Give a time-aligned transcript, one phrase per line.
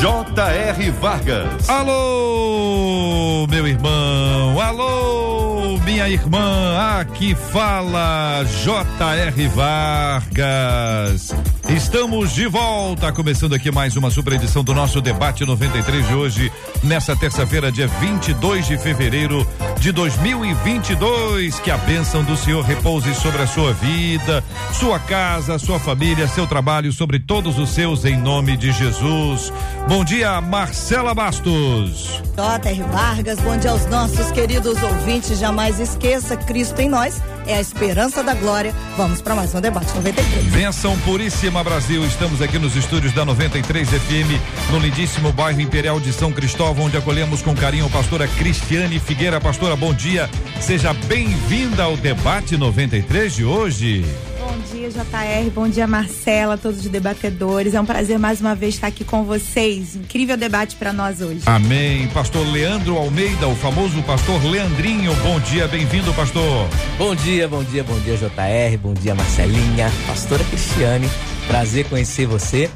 [0.00, 0.90] J.R.
[0.90, 1.68] Vargas.
[1.68, 4.60] Alô, meu irmão.
[4.60, 6.98] Alô, minha irmã.
[7.00, 9.48] Aqui fala J.R.
[9.48, 11.34] Vargas.
[11.68, 16.52] Estamos de volta, começando aqui mais uma super edição do nosso debate 93 de hoje,
[16.82, 19.46] nessa terça-feira, dia 22 de fevereiro
[19.80, 21.58] de 2022.
[21.60, 26.46] Que a bênção do Senhor repouse sobre a sua vida, sua casa, sua família, seu
[26.46, 29.50] trabalho, sobre todos os seus, em nome de Jesus.
[29.88, 32.22] Bom dia, Marcela Bastos.
[32.36, 32.82] J.R.
[32.92, 35.38] Vargas, bom dia aos nossos queridos ouvintes.
[35.38, 38.74] Jamais esqueça, Cristo em nós é a esperança da glória.
[38.96, 40.44] Vamos para mais um debate 93.
[40.46, 42.04] Benção puríssima Brasil.
[42.04, 46.96] Estamos aqui nos estúdios da 93 FM, no lindíssimo bairro Imperial de São Cristóvão, onde
[46.96, 49.40] acolhemos com carinho a pastora Cristiane Figueira.
[49.40, 50.28] Pastora, bom dia.
[50.60, 54.04] Seja bem-vinda ao debate 93 de hoje.
[54.44, 55.50] Bom dia, JR.
[55.54, 57.72] Bom dia, Marcela, todos os debatedores.
[57.72, 59.96] É um prazer mais uma vez estar aqui com vocês.
[59.96, 61.40] Incrível debate para nós hoje.
[61.46, 62.06] Amém.
[62.08, 65.14] Pastor Leandro Almeida, o famoso pastor Leandrinho.
[65.22, 66.68] Bom dia, bem-vindo, pastor.
[66.98, 68.76] Bom dia, bom dia, bom dia, JR.
[68.82, 69.90] Bom dia, Marcelinha.
[70.06, 71.08] Pastora Cristiane.
[71.48, 72.70] Prazer conhecer você.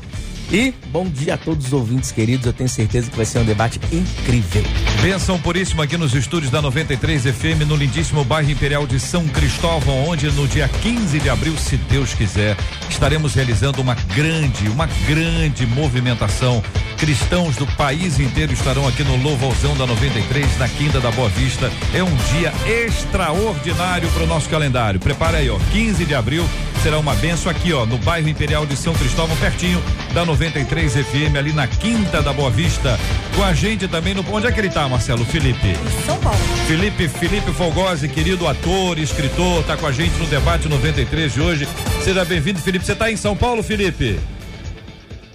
[0.51, 2.47] E bom dia a todos os ouvintes queridos.
[2.47, 4.63] Eu tenho certeza que vai ser um debate incrível.
[5.03, 10.09] Benção puríssima aqui nos estúdios da 93 FM, no lindíssimo bairro Imperial de São Cristóvão,
[10.09, 12.57] onde no dia 15 de abril, se Deus quiser,
[12.89, 16.63] estaremos realizando uma grande, uma grande movimentação.
[16.99, 21.71] Cristãos do país inteiro estarão aqui no Louvorzão da 93, na Quinta da Boa Vista.
[21.95, 24.99] É um dia extraordinário para o nosso calendário.
[24.99, 25.59] Prepara aí, ó.
[25.71, 26.45] 15 de abril
[26.83, 29.83] será uma benção aqui, ó, no bairro Imperial de São Cristóvão, pertinho
[30.13, 32.99] da 93 FM, ali na Quinta da Boa Vista.
[33.37, 34.25] Com a gente também no.
[34.33, 35.25] Onde é que ele tá, Marcelo?
[35.25, 35.77] Felipe.
[36.05, 36.39] São Paulo.
[36.67, 41.69] Felipe, Felipe Folgose, querido ator, escritor, tá com a gente no debate 93 de hoje.
[42.03, 42.85] Seja bem-vindo, Felipe.
[42.85, 44.19] Você tá em São Paulo, Felipe?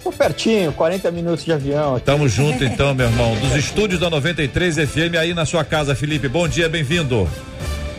[0.04, 1.96] Tô pertinho, 40 minutos de avião.
[1.96, 2.04] Aqui.
[2.04, 3.34] Tamo junto então, meu irmão.
[3.36, 6.28] Dos estúdios da 93 FM aí na sua casa, Felipe.
[6.28, 7.26] Bom dia, bem-vindo.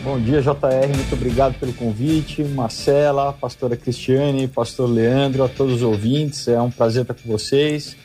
[0.04, 0.86] Bom dia, JR.
[0.94, 2.44] Muito obrigado pelo convite.
[2.44, 6.46] Marcela, pastora Cristiane, pastor Leandro, a todos os ouvintes.
[6.46, 7.96] É um prazer estar com vocês.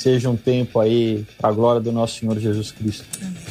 [0.00, 3.04] Seja um tempo aí para a glória do nosso Senhor Jesus Cristo.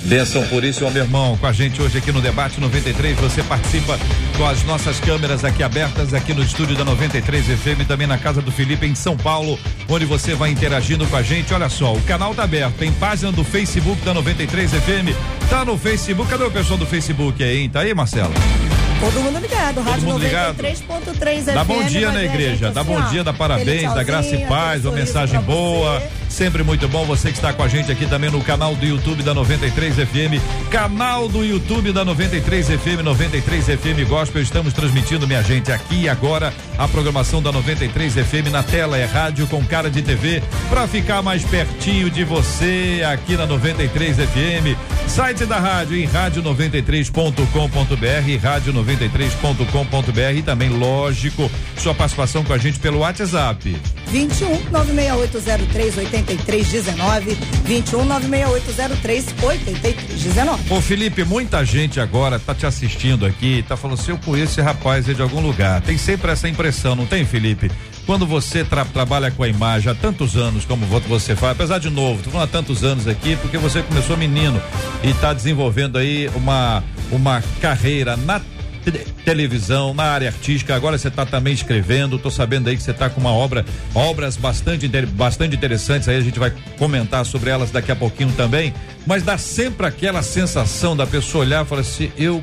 [0.05, 3.19] Benção por isso, meu irmão, com a gente hoje aqui no Debate 93.
[3.19, 3.99] Você participa
[4.35, 8.41] com as nossas câmeras aqui abertas, aqui no estúdio da 93 FM, também na casa
[8.41, 11.53] do Felipe, em São Paulo, onde você vai interagindo com a gente.
[11.53, 15.15] Olha só, o canal tá aberto, tem página do Facebook da 93 FM.
[15.51, 16.31] Tá no Facebook.
[16.31, 17.69] Cadê o pessoal do Facebook aí, hein?
[17.69, 18.33] Tá aí, Marcelo?
[18.99, 20.61] Todo mundo ligado, Rádio mundo ligado.
[20.61, 21.53] 93.3 FM.
[21.53, 24.45] Dá bom dia na a igreja, dá assim, bom dia, dá parabéns, dá graça e
[24.45, 26.03] paz, uma mensagem boa.
[26.27, 29.23] Sempre muito bom você que está com a gente aqui também no canal do YouTube
[29.23, 30.69] da 93 FM.
[30.69, 34.41] Canal do YouTube da 93 FM, 93 FM Gospel.
[34.41, 38.97] Estamos transmitindo, minha gente, aqui e agora a programação da 93 FM na tela.
[38.97, 44.17] É rádio com cara de TV para ficar mais pertinho de você aqui na 93
[44.17, 44.77] FM.
[45.09, 47.43] Site da rádio em rádio93.com.br,
[48.41, 53.75] rádio93.com.br e também, lógico, sua participação com a gente pelo WhatsApp.
[54.07, 63.63] 21 96803 8319 21 96803 8319 Ô Felipe, muita gente agora tá te assistindo aqui,
[63.67, 65.81] tá falando assim, eu conheço esse rapaz aí de algum lugar.
[65.81, 67.71] Tem sempre essa impressão, não tem, Felipe?
[68.09, 71.77] Quando você tra- trabalha com a imagem há tantos anos, como vo- você faz, apesar
[71.77, 74.59] de novo, tô falando há tantos anos aqui, porque você começou menino
[75.03, 78.45] e tá desenvolvendo aí uma, uma carreira na te-
[79.25, 83.09] televisão, na área artística, agora você está também escrevendo, tô sabendo aí que você está
[83.09, 87.91] com uma obra, obras bastante, bastante interessantes, aí a gente vai comentar sobre elas daqui
[87.91, 88.73] a pouquinho também,
[89.05, 92.41] mas dá sempre aquela sensação da pessoa olhar e falar assim, eu,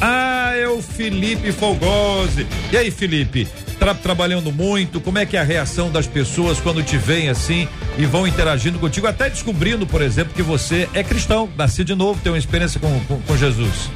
[0.00, 3.46] ah, é o Felipe Folgose, e aí Felipe,
[3.78, 7.68] tra- trabalhando muito, como é que é a reação das pessoas quando te veem assim
[7.98, 12.20] e vão interagindo contigo, até descobrindo, por exemplo, que você é cristão, nascido de novo,
[12.22, 13.90] tem uma experiência com, com, com Jesus.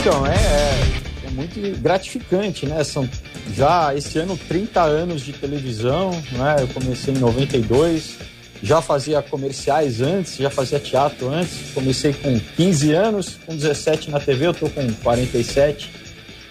[0.00, 2.84] Então, é, é, é muito gratificante, né?
[2.84, 3.08] São
[3.54, 6.56] já esse ano 30 anos de televisão, né?
[6.60, 8.16] Eu comecei em 92,
[8.62, 11.72] já fazia comerciais antes, já fazia teatro antes.
[11.74, 15.90] Comecei com 15 anos, com 17 na TV, eu tô com 47.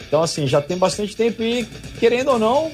[0.05, 1.65] Então, assim, já tem bastante tempo e,
[1.99, 2.71] querendo ou não,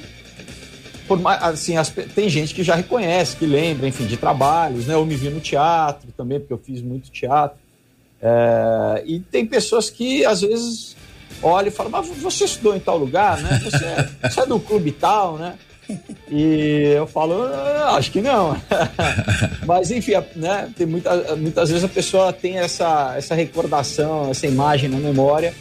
[1.08, 4.96] por, assim, as, tem gente que já reconhece, que lembra, enfim, de trabalhos, né?
[4.96, 7.63] Eu me vi no teatro também, porque eu fiz muito teatro.
[8.26, 10.96] É, e tem pessoas que às vezes
[11.42, 13.60] olham e falam, mas você estudou em tal lugar, né?
[13.62, 15.56] Você, é, você é do clube tal, né?
[16.32, 18.56] E eu falo, ah, acho que não.
[19.68, 24.88] Mas enfim, né, tem muita, muitas vezes a pessoa tem essa, essa recordação, essa imagem
[24.90, 25.54] na memória.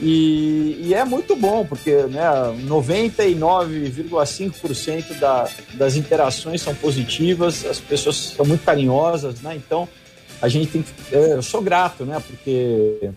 [0.00, 2.22] E, e é muito bom, porque né,
[2.64, 9.56] 99,5% da, das interações são positivas, as pessoas são muito carinhosas, né?
[9.56, 9.88] Então
[10.46, 10.90] a gente tem que.
[11.12, 12.22] Eu sou grato, né?
[12.24, 13.10] Porque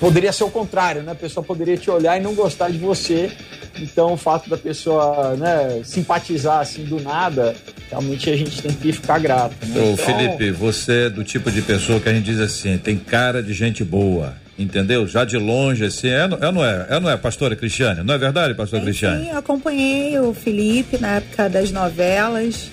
[0.00, 1.12] poderia ser o contrário, né?
[1.12, 3.30] A pessoa poderia te olhar e não gostar de você.
[3.78, 7.54] Então, o fato da pessoa né, simpatizar assim do nada,
[7.90, 9.54] realmente a gente tem que ficar grato.
[9.66, 9.80] Né?
[9.80, 9.96] Ô, então...
[9.96, 13.52] Felipe, você é do tipo de pessoa que a gente diz assim, tem cara de
[13.52, 15.06] gente boa, entendeu?
[15.08, 16.86] Já de longe, assim, é, é não é?
[16.88, 18.02] É não é, pastora Cristiane?
[18.04, 19.24] Não é verdade, pastora é, Cristiane?
[19.24, 22.70] Sim, eu acompanhei o Felipe na época das novelas.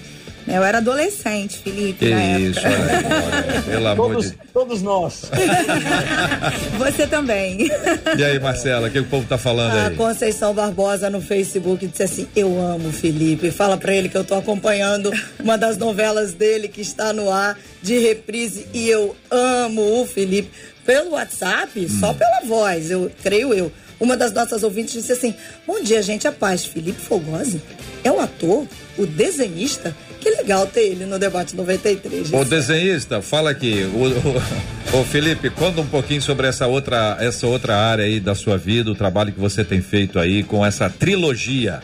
[0.51, 3.61] Eu era adolescente, Felipe, que na isso, época.
[3.71, 5.21] pelo amor todos, de Todos nós.
[6.77, 7.69] Você também.
[8.17, 9.93] E aí, Marcela, o que o povo tá falando a aí?
[9.93, 13.49] A Conceição Barbosa no Facebook disse assim: Eu amo o Felipe.
[13.49, 15.09] Fala pra ele que eu tô acompanhando
[15.39, 20.51] uma das novelas dele que está no ar de reprise e eu amo o Felipe.
[20.85, 21.99] Pelo WhatsApp, hum.
[21.99, 23.71] só pela voz, eu creio eu.
[24.01, 25.33] Uma das nossas ouvintes disse assim:
[25.65, 26.65] Bom dia, gente, a paz.
[26.65, 27.61] Felipe Fogosi
[28.03, 28.65] é o ator,
[28.97, 32.31] o desenhista que legal ter ele no debate 93.
[32.31, 37.47] O desenhista, fala aqui, o, o, o, Felipe, conta um pouquinho sobre essa outra, essa
[37.47, 40.89] outra área aí da sua vida, o trabalho que você tem feito aí com essa
[40.89, 41.81] trilogia.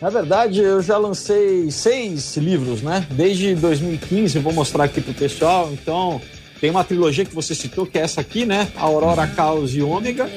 [0.00, 3.06] Na verdade, eu já lancei seis livros, né?
[3.10, 5.70] Desde 2015, eu vou mostrar aqui pro pessoal.
[5.72, 6.20] Então,
[6.60, 8.66] tem uma trilogia que você citou, que é essa aqui, né?
[8.74, 10.28] Aurora, Caos e Ômega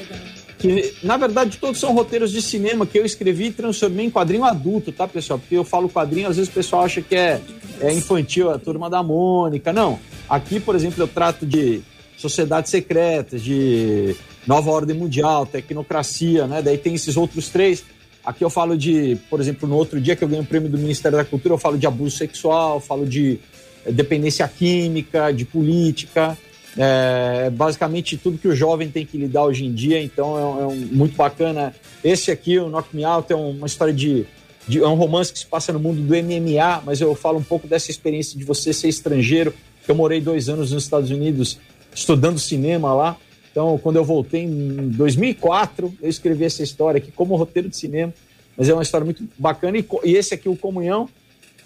[0.58, 4.44] que na verdade todos são roteiros de cinema que eu escrevi e transformei em quadrinho
[4.44, 5.38] adulto, tá, pessoal?
[5.38, 7.40] Porque eu falo quadrinho, às vezes o pessoal acha que é,
[7.80, 9.72] é infantil, a turma da Mônica.
[9.72, 9.98] Não.
[10.28, 11.82] Aqui, por exemplo, eu trato de
[12.16, 14.16] sociedades secretas, de
[14.46, 16.62] nova ordem mundial, tecnocracia, né?
[16.62, 17.84] Daí tem esses outros três.
[18.24, 20.78] Aqui eu falo de, por exemplo, no outro dia que eu ganhei o prêmio do
[20.78, 23.38] Ministério da Cultura, eu falo de abuso sexual, falo de
[23.84, 26.36] eh, dependência química, de política.
[26.78, 30.66] É, basicamente tudo que o jovem tem que lidar hoje em dia, então é, é
[30.66, 31.74] um, muito bacana.
[32.04, 34.26] Esse aqui, o Knock Me Out, é uma história de,
[34.68, 37.42] de, É um romance que se passa no mundo do MMA, mas eu falo um
[37.42, 39.54] pouco dessa experiência de você ser estrangeiro.
[39.88, 41.58] Eu morei dois anos nos Estados Unidos
[41.94, 43.16] estudando cinema lá.
[43.50, 48.12] Então, quando eu voltei em 2004, eu escrevi essa história aqui como roteiro de cinema,
[48.54, 49.78] mas é uma história muito bacana.
[49.78, 51.08] E, e esse aqui, o Comunhão,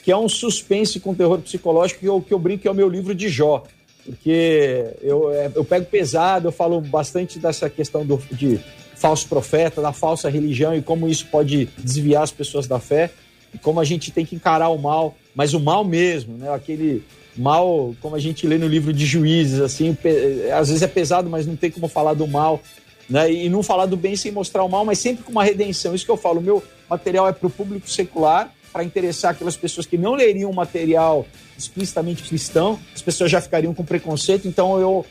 [0.04, 2.74] que é um suspense com terror psicológico, que eu, que eu brinco que é o
[2.74, 3.64] meu livro de Jó
[4.04, 8.60] porque eu, é, eu pego pesado, eu falo bastante dessa questão do, de
[8.96, 13.10] falso profeta, da falsa religião e como isso pode desviar as pessoas da fé,
[13.52, 16.52] e como a gente tem que encarar o mal, mas o mal mesmo, né?
[16.52, 17.02] Aquele
[17.36, 19.96] mal, como a gente lê no livro de Juízes, assim,
[20.56, 22.60] às vezes é pesado, mas não tem como falar do mal,
[23.08, 23.32] né?
[23.32, 25.94] E não falar do bem sem mostrar o mal, mas sempre com uma redenção.
[25.94, 29.86] Isso que eu falo, meu material é para o público secular, para interessar aquelas pessoas
[29.86, 31.26] que não leriam material
[31.58, 35.04] explicitamente cristão, as pessoas já ficariam com preconceito, então eu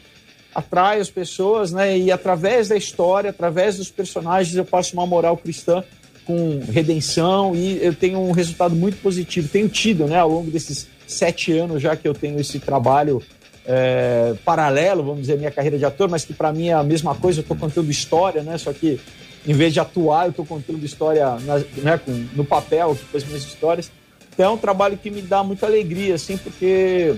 [0.53, 1.97] atraio as pessoas, né?
[1.97, 5.83] E através da história, através dos personagens, eu passo uma moral cristã
[6.25, 9.47] com redenção e eu tenho um resultado muito positivo.
[9.47, 13.21] Tenho tido, né, ao longo desses sete anos já que eu tenho esse trabalho
[13.65, 17.15] é, paralelo, vamos dizer, minha carreira de ator, mas que para mim é a mesma
[17.15, 17.39] coisa.
[17.39, 18.57] Eu estou contando história, né?
[18.57, 18.99] Só que
[19.47, 21.99] em vez de atuar, eu estou contando história né,
[22.33, 23.91] no papel, com as minhas histórias.
[24.33, 27.15] Então é um trabalho que me dá muita alegria, assim, porque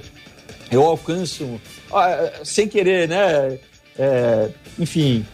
[0.72, 1.60] eu alcanço,
[2.44, 3.60] sem querer, né?
[3.98, 4.50] É,
[4.80, 5.26] enfim,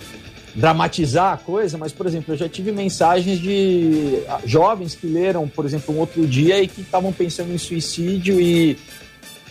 [0.56, 5.66] dramatizar a coisa, mas, por exemplo, eu já tive mensagens de jovens que leram, por
[5.66, 8.76] exemplo, um outro dia e que estavam pensando em suicídio e,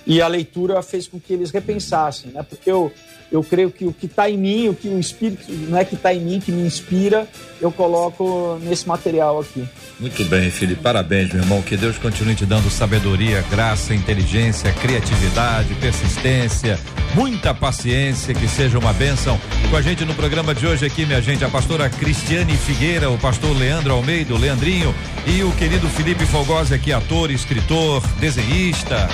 [0.05, 2.43] e a leitura fez com que eles repensassem, né?
[2.43, 2.93] Porque eu,
[3.37, 5.95] eu creio que o que está em mim, o que o espírito não é que
[5.95, 7.29] está em mim, que me inspira,
[7.61, 9.65] eu coloco nesse material aqui.
[9.99, 11.63] Muito bem, Felipe, parabéns, meu irmão.
[11.63, 16.79] Que Deus continue te dando sabedoria, graça, inteligência, criatividade, persistência,
[17.15, 19.41] muita paciência, que seja uma bênção.
[19.71, 23.19] Com a gente no programa de hoje aqui, minha gente, a pastora Cristiane Figueira, o
[23.19, 24.95] pastor Leandro Almeida, o Leandrinho
[25.27, 29.09] e o querido Felipe Fogosi aqui, ator, escritor, desenhista,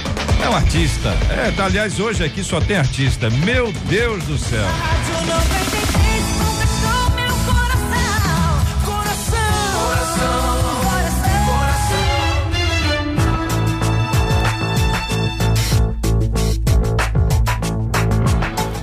[0.45, 1.11] é um artista.
[1.31, 3.31] É, tá, aliás, hoje aqui só tem artista.
[3.31, 4.69] Meu Deus do céu.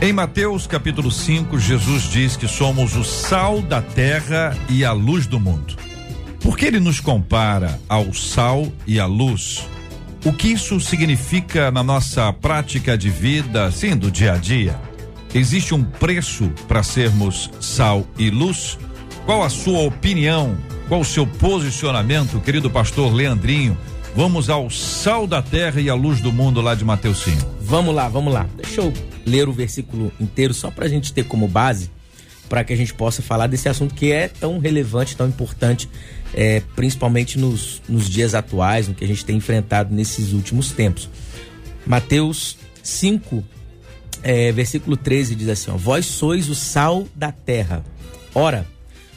[0.01, 5.27] Em Mateus capítulo 5, Jesus diz que somos o sal da terra e a luz
[5.27, 5.75] do mundo.
[6.41, 9.69] Por que ele nos compara ao sal e à luz?
[10.25, 14.88] O que isso significa na nossa prática de vida, sim, do dia a dia?
[15.33, 18.79] Existe um preço para sermos sal e luz?
[19.25, 20.57] Qual a sua opinião?
[20.87, 23.77] Qual o seu posicionamento, querido pastor Leandrinho?
[24.15, 27.37] Vamos ao sal da terra e à luz do mundo lá de Mateus 5.
[27.61, 28.49] Vamos lá, vamos lá.
[28.57, 28.91] Deixa eu
[29.23, 31.91] ler o versículo inteiro só para a gente ter como base,
[32.49, 35.87] para que a gente possa falar desse assunto que é tão relevante, tão importante,
[36.33, 41.07] é, principalmente nos, nos dias atuais, no que a gente tem enfrentado nesses últimos tempos.
[41.85, 43.43] Mateus 5,
[44.23, 47.83] é, versículo 13 diz assim: ó, Vós sois o sal da terra.
[48.33, 48.65] Ora,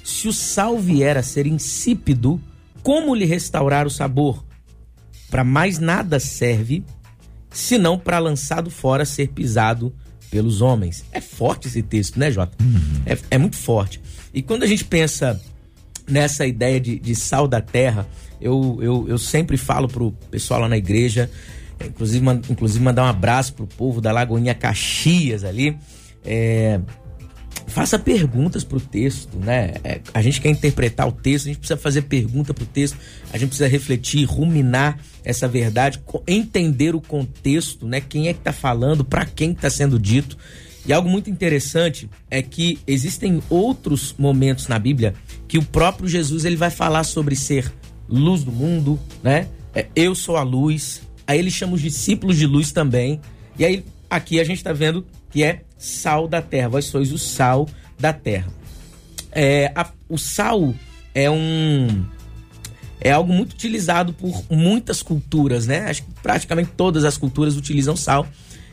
[0.04, 2.40] se o sal vier a ser insípido,
[2.82, 4.44] como lhe restaurar o sabor?
[5.30, 6.84] Para mais nada serve,
[7.50, 9.94] senão para lançado fora ser pisado
[10.30, 11.04] pelos homens.
[11.12, 12.56] É forte esse texto, né, Jota?
[12.62, 13.02] Uhum.
[13.06, 14.00] É, é, muito forte.
[14.32, 15.40] E quando a gente pensa
[16.08, 18.08] nessa ideia de, de sal da terra,
[18.40, 21.30] eu, eu, eu sempre falo pro pessoal lá na igreja,
[21.86, 25.76] inclusive, inclusive mandar um abraço pro povo da Lagoinha Caxias ali.
[26.24, 26.80] É,
[27.66, 29.74] faça perguntas para o texto, né?
[29.82, 32.96] É, a gente quer interpretar o texto, a gente precisa fazer pergunta para o texto,
[33.32, 38.00] a gente precisa refletir, ruminar essa verdade, entender o contexto, né?
[38.00, 40.36] Quem é que está falando, para quem está sendo dito.
[40.84, 45.14] E algo muito interessante é que existem outros momentos na Bíblia
[45.46, 47.72] que o próprio Jesus ele vai falar sobre ser
[48.08, 49.46] luz do mundo, né?
[49.74, 51.02] É, eu sou a luz.
[51.26, 53.20] Aí ele chama os discípulos de luz também.
[53.58, 56.68] E aí aqui a gente está vendo que é sal da terra.
[56.68, 58.48] Vós sois o sal da terra.
[59.30, 60.74] É, a, o sal
[61.14, 62.04] é um
[63.00, 65.90] é algo muito utilizado por muitas culturas, né?
[65.90, 68.26] Acho que praticamente todas as culturas utilizam sal.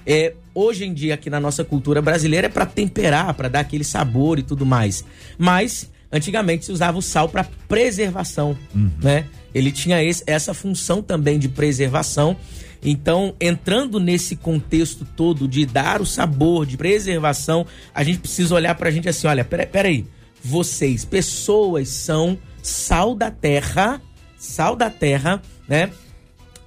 [0.05, 3.83] É, hoje em dia aqui na nossa cultura brasileira é para temperar, para dar aquele
[3.83, 5.03] sabor e tudo mais.
[5.37, 8.91] Mas antigamente se usava o sal para preservação, uhum.
[9.01, 9.25] né?
[9.53, 12.37] Ele tinha esse, essa função também de preservação
[12.81, 18.75] então, entrando nesse contexto todo de dar o sabor, de preservação, a gente precisa olhar
[18.75, 20.05] para a gente assim: olha, peraí, peraí,
[20.43, 24.01] vocês, pessoas, são sal da terra,
[24.37, 25.89] sal da terra, né?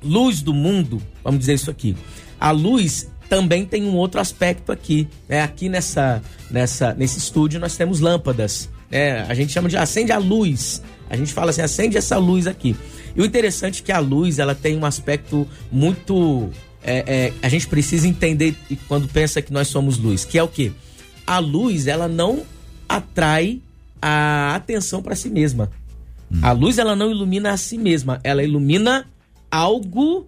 [0.03, 1.97] Luz do mundo, vamos dizer isso aqui.
[2.39, 5.43] A luz também tem um outro aspecto aqui, né?
[5.43, 9.23] Aqui nessa, nessa, nesse estúdio nós temos lâmpadas, né?
[9.23, 10.83] A gente chama de acende a luz.
[11.13, 12.75] A gente fala assim, acende essa luz aqui.
[13.15, 16.49] E o interessante é que a luz ela tem um aspecto muito.
[16.83, 18.57] É, é, a gente precisa entender
[18.89, 20.73] quando pensa que nós somos luz, que é o que?
[21.27, 22.45] A luz ela não
[22.89, 23.61] atrai
[24.01, 25.71] a atenção para si mesma.
[26.33, 26.39] Hum.
[26.41, 29.07] A luz ela não ilumina a si mesma, ela ilumina
[29.51, 30.27] algo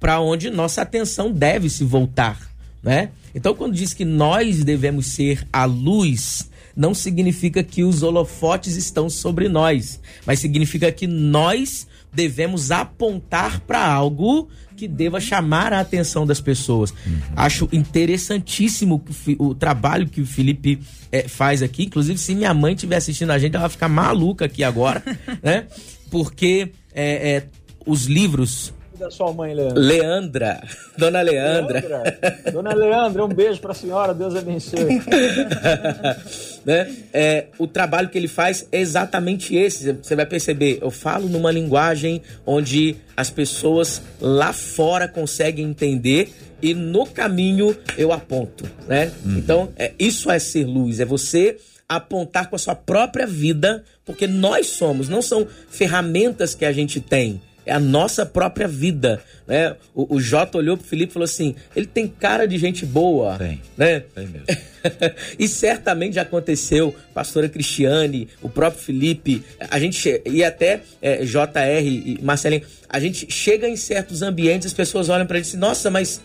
[0.00, 2.40] para onde nossa atenção deve se voltar,
[2.82, 3.10] né?
[3.34, 9.08] Então quando diz que nós devemos ser a luz, não significa que os holofotes estão
[9.08, 16.26] sobre nós, mas significa que nós devemos apontar para algo que deva chamar a atenção
[16.26, 16.90] das pessoas.
[16.90, 17.20] Uhum.
[17.36, 19.04] Acho interessantíssimo
[19.38, 20.80] o, trabalho que o Felipe
[21.12, 21.84] é, faz aqui.
[21.84, 25.02] Inclusive, se minha mãe estiver assistindo a gente, ela vai ficar maluca aqui agora,
[25.42, 25.66] né?
[26.10, 27.46] Porque é, é,
[27.86, 29.80] os livros da sua mãe, Leandra?
[29.80, 30.62] Leandra.
[30.96, 31.80] Dona Leandra.
[31.80, 32.52] Leandra.
[32.52, 35.02] Dona Leandra, um beijo para a senhora, Deus abençoe.
[36.64, 36.94] né?
[37.12, 39.92] É, o trabalho que ele faz é exatamente esse.
[39.92, 46.32] Você vai perceber, eu falo numa linguagem onde as pessoas lá fora conseguem entender
[46.62, 49.12] e no caminho eu aponto, né?
[49.24, 49.38] Uhum.
[49.38, 51.56] Então, é, isso é ser luz, é você
[51.88, 57.00] apontar com a sua própria vida, porque nós somos, não são ferramentas que a gente
[57.00, 59.76] tem é a nossa própria vida, né?
[59.94, 63.36] O, o Jota olhou pro Felipe e falou assim: ele tem cara de gente boa,
[63.38, 64.00] tem, né?
[64.14, 64.46] Tem mesmo.
[65.38, 71.82] e certamente já aconteceu, pastora Cristiane, o próprio Felipe, a gente e até é, JR
[71.82, 75.60] e Marcelinho, a gente chega em certos ambientes, as pessoas olham pra gente e dizem:
[75.60, 76.20] nossa, mas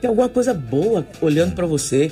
[0.00, 2.10] tem alguma coisa boa olhando para você.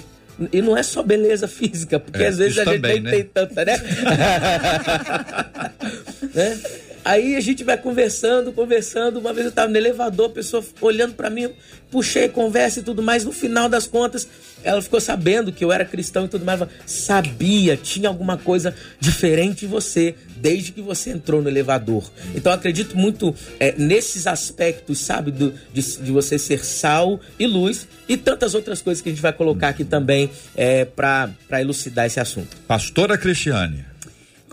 [0.53, 3.11] E não é só beleza física, porque é, às vezes a gente também, não né?
[3.11, 3.73] tem tanta, né?
[6.35, 6.61] né?
[7.07, 9.21] Aí a gente vai conversando, conversando.
[9.21, 11.49] Uma vez eu estava no elevador, a pessoa olhando para mim,
[11.89, 13.25] puxei conversa e tudo mais.
[13.25, 14.27] No final das contas,
[14.65, 16.61] ela ficou sabendo que eu era cristão e tudo mais.
[16.85, 22.11] Sabia, tinha alguma coisa diferente em você desde que você entrou no elevador.
[22.35, 27.87] Então acredito muito é, nesses aspectos, sabe, do, de, de, você ser sal e luz
[28.09, 32.19] e tantas outras coisas que a gente vai colocar aqui também é, para elucidar esse
[32.19, 32.57] assunto.
[32.67, 33.96] Pastora Cristiane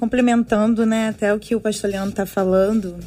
[0.04, 3.00] complementando, né, até o que o pastor Leandro está falando,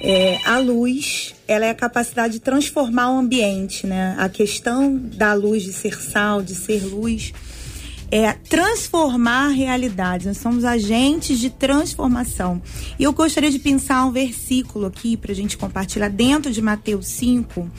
[0.00, 4.16] é, a luz, ela é a capacidade de transformar o ambiente, né?
[4.18, 7.32] A questão da luz, de ser sal, de ser luz,
[8.10, 10.26] é transformar realidades.
[10.26, 12.60] Nós somos agentes de transformação.
[12.98, 17.06] E eu gostaria de pensar um versículo aqui para a gente compartilhar dentro de Mateus
[17.06, 17.70] 5,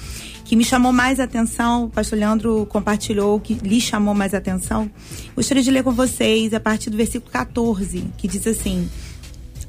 [0.43, 1.85] que me chamou mais atenção.
[1.85, 4.89] O pastor Leandro compartilhou que lhe chamou mais atenção.
[5.35, 8.89] Gostaria de ler com vocês a partir do versículo 14, que diz assim: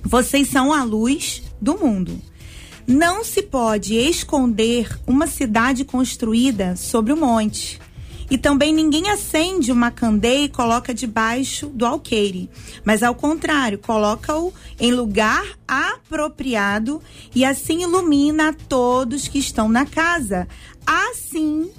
[0.02, 2.18] Vocês são a luz do mundo.
[2.86, 7.80] Não se pode esconder uma cidade construída sobre o um monte.
[8.30, 12.50] E também ninguém acende uma candeia e coloca debaixo do alqueire,
[12.84, 17.00] mas ao contrário, coloca-o em lugar apropriado
[17.34, 20.48] e assim ilumina todos que estão na casa.
[20.86, 21.70] Assim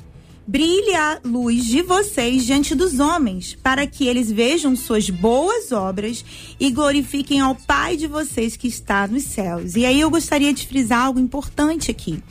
[0.48, 6.24] brilhe a luz de vocês diante dos homens, para que eles vejam suas boas obras
[6.60, 9.75] e glorifiquem ao Pai de vocês que está nos céus.
[9.75, 12.22] E aí eu gostaria de frisar algo importante aqui.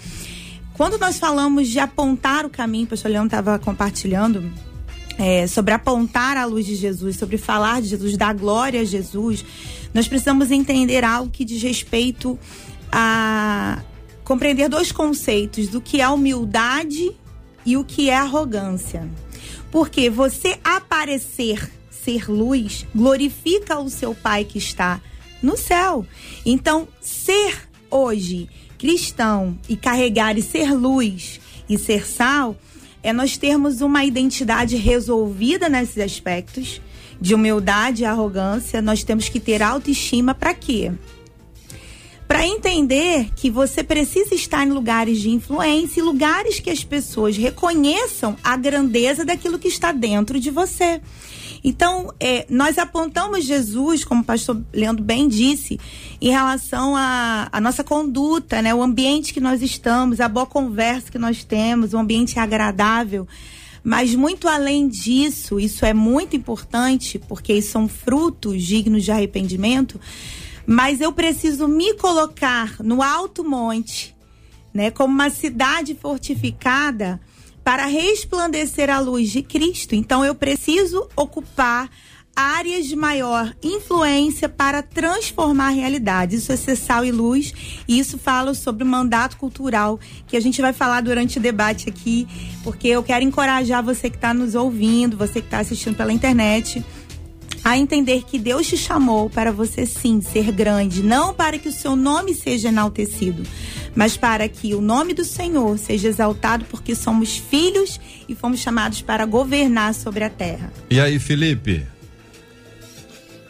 [0.75, 4.53] Quando nós falamos de apontar o caminho, o pastor Leão estava compartilhando
[5.17, 9.45] é, sobre apontar a luz de Jesus, sobre falar de Jesus, dar glória a Jesus,
[9.95, 12.37] nós precisamos entender algo que diz respeito
[12.91, 13.83] a
[14.25, 17.15] compreender dois conceitos do que é humildade
[17.65, 19.09] e o que é arrogância.
[19.71, 25.01] Porque você aparecer ser luz glorifica o seu Pai que está
[25.41, 26.05] no céu.
[26.45, 28.49] Então, ser hoje
[28.85, 32.55] cristão e carregar e ser luz e ser sal
[33.03, 36.83] é nós termos uma identidade resolvida nesses aspectos
[37.19, 38.83] de humildade e arrogância.
[38.83, 40.93] Nós temos que ter autoestima para quê?
[42.29, 47.39] Para entender que você precisa estar em lugares de influência e lugares que as pessoas
[47.39, 51.01] reconheçam a grandeza daquilo que está dentro de você.
[51.67, 55.81] Então, é, nós apontamos Jesus, como o pastor Leandro bem disse,
[56.21, 58.75] em relação à nossa conduta, né?
[58.75, 63.27] O ambiente que nós estamos, a boa conversa que nós temos, o ambiente agradável.
[63.83, 69.99] Mas muito além disso, isso é muito importante, porque são frutos dignos de arrependimento.
[70.67, 74.15] Mas eu preciso me colocar no alto monte,
[74.73, 74.91] né?
[74.91, 77.19] Como uma cidade fortificada
[77.65, 79.95] para resplandecer a luz de Cristo.
[79.95, 81.89] Então eu preciso ocupar
[82.37, 86.37] áreas de maior influência para transformar a realidade.
[86.37, 87.55] Isso é ser sal e luz,
[87.87, 91.89] e isso fala sobre o mandato cultural que a gente vai falar durante o debate
[91.89, 92.27] aqui,
[92.63, 96.85] porque eu quero encorajar você que está nos ouvindo, você que está assistindo pela internet
[97.65, 101.73] a entender que Deus te chamou para você sim ser grande, não para que o
[101.73, 103.43] seu nome seja enaltecido,
[103.97, 107.99] mas para que o nome do Senhor seja exaltado, porque somos filhos
[108.29, 110.71] e fomos chamados para governar sobre a terra.
[110.91, 111.87] E aí, Felipe?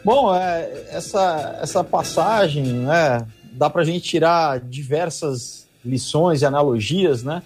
[0.04, 7.24] Bom, é, essa, essa passagem, né, dá para a gente tirar diversas lições e analogias,
[7.24, 7.42] né?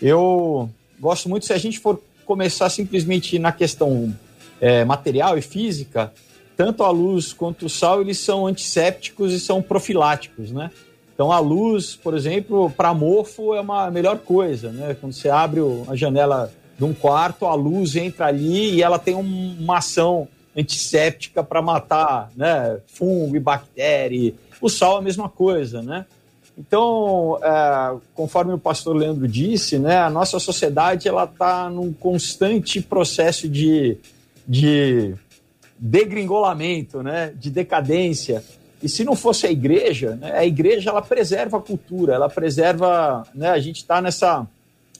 [0.00, 4.14] Eu gosto muito se a gente for começar simplesmente na questão
[4.64, 6.10] é, material e física,
[6.56, 10.70] tanto a luz quanto o sal, eles são antissépticos e são profiláticos, né?
[11.12, 14.96] Então a luz, por exemplo, para mofo é uma melhor coisa, né?
[14.98, 19.14] Quando você abre a janela de um quarto, a luz entra ali e ela tem
[19.14, 22.78] um, uma ação antisséptica para matar, né?
[22.86, 24.32] Fungo e bactéria.
[24.62, 26.06] O sal é a mesma coisa, né?
[26.56, 32.80] Então, é, conforme o pastor Leandro disse, né, a nossa sociedade ela está num constante
[32.80, 33.98] processo de
[34.46, 35.14] de
[35.78, 38.44] degringolamento, né, de decadência.
[38.82, 43.26] E se não fosse a igreja, né, a igreja ela preserva a cultura, ela preserva,
[43.34, 44.46] né, a gente está nessa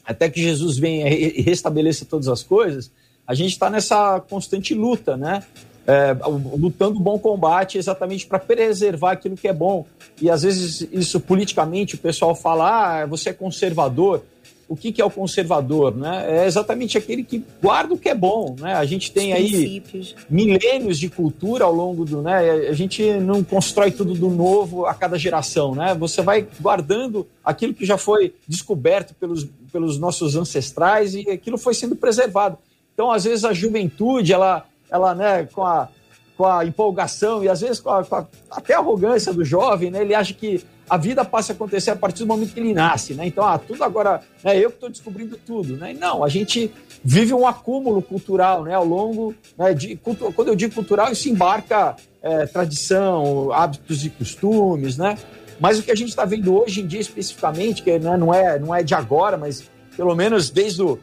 [0.05, 2.91] até que Jesus venha e restabeleça todas as coisas,
[3.27, 5.43] a gente está nessa constante luta, né?
[5.87, 6.15] É,
[6.57, 9.85] lutando bom combate exatamente para preservar aquilo que é bom.
[10.19, 14.23] E às vezes isso politicamente o pessoal fala, ah, você é conservador
[14.67, 16.41] o que, que, é o conservador, né?
[16.41, 18.73] É exatamente aquele que guarda o que é bom, né?
[18.73, 19.83] A gente tem aí
[20.29, 22.49] milênios de cultura ao longo do, né?
[22.69, 25.93] A gente não constrói tudo do novo a cada geração, né?
[25.95, 31.75] Você vai guardando aquilo que já foi descoberto pelos, pelos nossos ancestrais e aquilo foi
[31.75, 32.57] sendo preservado.
[32.93, 35.47] Então, às vezes a juventude, ela, ela, né?
[35.53, 35.89] Com a
[36.37, 39.89] com a empolgação e às vezes com, a, com a, até a arrogância do jovem,
[39.89, 40.01] né?
[40.01, 43.13] Ele acha que a vida passa a acontecer a partir do momento que ele nasce,
[43.13, 43.25] né?
[43.25, 45.95] Então, ah, tudo agora, né, eu que estou descobrindo tudo, né?
[45.99, 46.71] Não, a gente
[47.03, 48.75] vive um acúmulo cultural, né?
[48.75, 54.97] Ao longo, né, de, quando eu digo cultural, isso embarca é, tradição, hábitos e costumes,
[54.97, 55.17] né?
[55.59, 58.59] Mas o que a gente está vendo hoje em dia especificamente, que né, não, é,
[58.59, 59.63] não é de agora, mas
[59.95, 60.99] pelo menos desde o,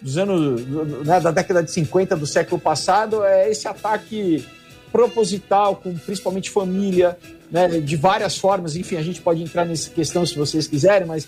[0.00, 0.64] dos anos
[1.04, 4.44] né, da década de 50 do século passado, é esse ataque
[4.90, 7.18] proposital com principalmente família,
[7.50, 8.76] né, de várias formas.
[8.76, 11.26] Enfim, a gente pode entrar nessa questão se vocês quiserem, mas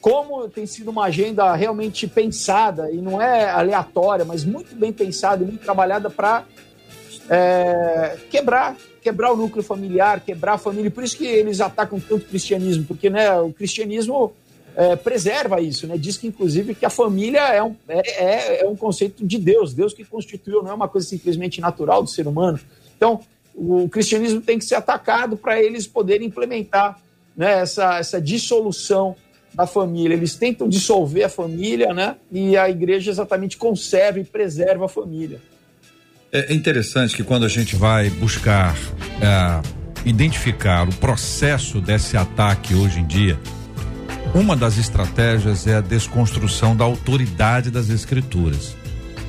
[0.00, 5.42] como tem sido uma agenda realmente pensada, e não é aleatória, mas muito bem pensada
[5.42, 6.44] e muito trabalhada para
[7.28, 10.90] é, quebrar, quebrar o núcleo familiar, quebrar a família.
[10.90, 14.32] Por isso que eles atacam tanto o cristianismo, porque né, o cristianismo
[14.78, 15.98] é, preserva isso, né?
[15.98, 19.74] Diz que, inclusive, que a família é um, é, é, é um conceito de Deus,
[19.74, 22.60] Deus que constituiu, não é uma coisa simplesmente natural do ser humano.
[22.96, 23.20] Então,
[23.56, 26.96] o cristianismo tem que ser atacado para eles poderem implementar
[27.36, 29.16] né, essa, essa dissolução
[29.52, 30.14] da família.
[30.14, 32.14] Eles tentam dissolver a família, né?
[32.30, 35.40] E a igreja exatamente conserva e preserva a família.
[36.30, 38.76] É interessante que quando a gente vai buscar
[39.20, 43.36] é, identificar o processo desse ataque hoje em dia,
[44.34, 48.76] uma das estratégias é a desconstrução da autoridade das escrituras.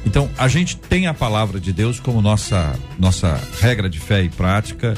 [0.05, 4.29] Então, a gente tem a palavra de Deus como nossa nossa regra de fé e
[4.29, 4.95] prática.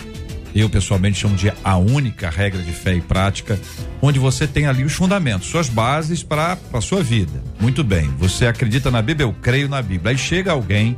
[0.54, 3.60] Eu pessoalmente chamo de a única regra de fé e prática,
[4.02, 7.42] onde você tem ali os fundamentos, suas bases para a sua vida.
[7.60, 10.12] Muito bem, você acredita na Bíblia, eu creio na Bíblia.
[10.12, 10.98] Aí chega alguém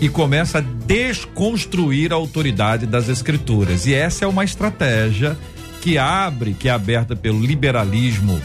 [0.00, 3.86] e começa a desconstruir a autoridade das escrituras.
[3.86, 5.36] E essa é uma estratégia
[5.86, 8.42] que abre, que é aberta pelo liberalismo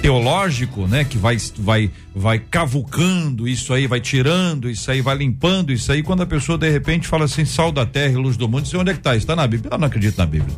[0.00, 5.72] teológico, né, que vai vai vai cavucando isso aí, vai tirando isso aí, vai limpando
[5.72, 8.48] isso aí, quando a pessoa de repente fala assim, sal da terra e luz do
[8.48, 9.16] mundo, onde é que tá?
[9.16, 9.74] Está na Bíblia?
[9.74, 10.56] Eu não acredito na Bíblia.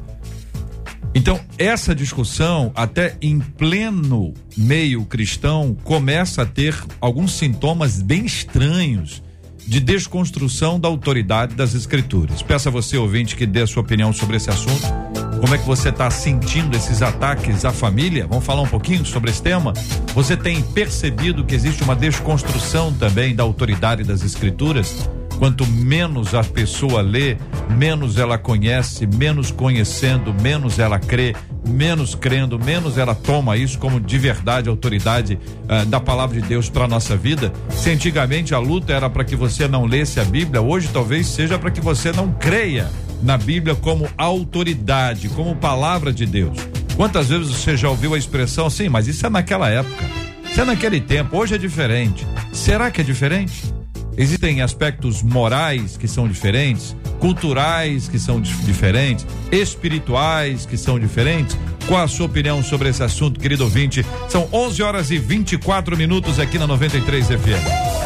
[1.14, 9.22] Então, essa discussão, até em pleno meio cristão, começa a ter alguns sintomas bem estranhos
[9.66, 12.42] de desconstrução da autoridade das escrituras.
[12.42, 15.11] Peço a você, ouvinte, que dê a sua opinião sobre esse assunto.
[15.42, 18.28] Como é que você está sentindo esses ataques à família?
[18.28, 19.72] Vamos falar um pouquinho sobre esse tema?
[20.14, 25.10] Você tem percebido que existe uma desconstrução também da autoridade das escrituras?
[25.40, 27.36] Quanto menos a pessoa lê,
[27.76, 31.34] menos ela conhece, menos conhecendo, menos ela crê,
[31.66, 36.70] menos crendo, menos ela toma isso como de verdade autoridade uh, da palavra de Deus
[36.70, 37.52] para nossa vida.
[37.68, 41.58] Se antigamente a luta era para que você não lesse a Bíblia, hoje talvez seja
[41.58, 42.88] para que você não creia
[43.22, 46.58] na Bíblia como autoridade, como palavra de Deus.
[46.96, 50.04] Quantas vezes você já ouviu a expressão assim, mas isso é naquela época,
[50.50, 52.26] isso é naquele tempo, hoje é diferente.
[52.52, 53.72] Será que é diferente?
[54.16, 61.56] Existem aspectos morais que são diferentes, culturais que são diferentes, espirituais que são diferentes.
[61.86, 64.04] Qual a sua opinião sobre esse assunto, querido ouvinte?
[64.28, 68.02] São 11 horas e 24 minutos aqui na 93 FM.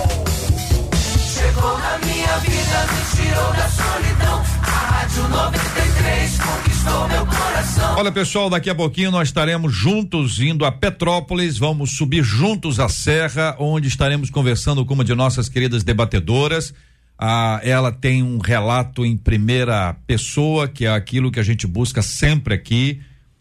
[1.34, 4.42] Chegou na minha vida, me tirou da solidão.
[4.62, 7.96] A Rádio 93 conquistou meu coração.
[7.96, 11.56] Olha, pessoal, daqui a pouquinho nós estaremos juntos indo a Petrópolis.
[11.56, 16.74] Vamos subir juntos a serra, onde estaremos conversando com uma de nossas queridas debatedoras.
[17.18, 22.02] Ah, ela tem um relato em primeira pessoa, que é aquilo que a gente busca
[22.02, 23.00] sempre aqui.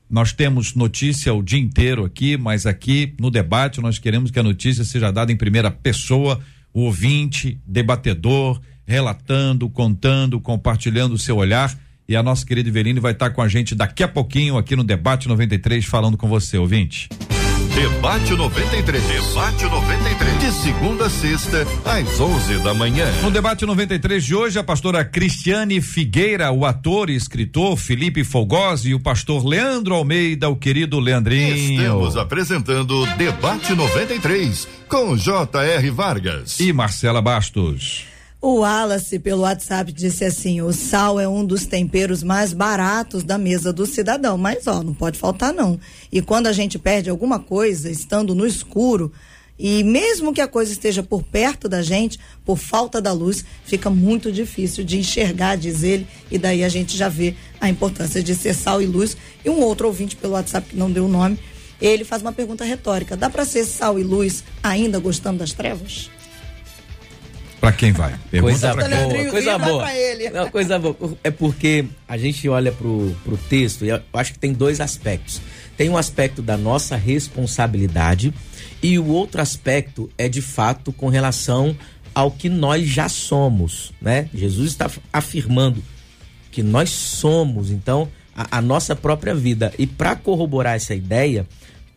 [0.09, 4.43] Nós temos notícia o dia inteiro aqui, mas aqui no debate nós queremos que a
[4.43, 6.39] notícia seja dada em primeira pessoa,
[6.73, 11.75] o ouvinte, debatedor, relatando, contando, compartilhando o seu olhar.
[12.07, 14.83] E a nossa querida Iveline vai estar com a gente daqui a pouquinho aqui no
[14.83, 17.09] Debate 93, falando com você, ouvinte.
[17.75, 19.03] Debate 93.
[19.03, 20.39] Debate 93.
[20.39, 23.05] De segunda a sexta, às 11 da manhã.
[23.21, 28.91] No Debate 93 de hoje, a pastora Cristiane Figueira, o ator e escritor Felipe Fogosi
[28.91, 31.81] e o pastor Leandro Almeida, o querido Leandrinho.
[31.81, 35.89] Estamos apresentando Debate 93 com J.R.
[35.89, 38.14] Vargas e Marcela Bastos.
[38.47, 43.39] O Wallace, pelo WhatsApp, disse assim: o sal é um dos temperos mais baratos da
[43.39, 44.37] mesa do cidadão.
[44.37, 45.79] Mas, ó, não pode faltar, não.
[46.11, 49.11] E quando a gente perde alguma coisa, estando no escuro,
[49.57, 53.89] e mesmo que a coisa esteja por perto da gente, por falta da luz, fica
[53.89, 58.35] muito difícil de enxergar, diz ele, e daí a gente já vê a importância de
[58.35, 59.17] ser sal e luz.
[59.43, 61.39] E um outro ouvinte pelo WhatsApp que não deu o nome,
[61.81, 66.11] ele faz uma pergunta retórica: dá para ser sal e luz ainda gostando das trevas?
[67.65, 68.13] Para quem vai?
[68.29, 69.85] Pergunta coisa boa, coisa boa.
[70.31, 70.95] Não, coisa boa.
[71.23, 75.41] É porque a gente olha pro, pro texto e eu acho que tem dois aspectos.
[75.75, 78.31] Tem um aspecto da nossa responsabilidade
[78.83, 81.75] e o outro aspecto é de fato com relação
[82.13, 84.29] ao que nós já somos, né?
[84.31, 85.83] Jesus está afirmando
[86.51, 89.73] que nós somos, então, a, a nossa própria vida.
[89.79, 91.47] E para corroborar essa ideia,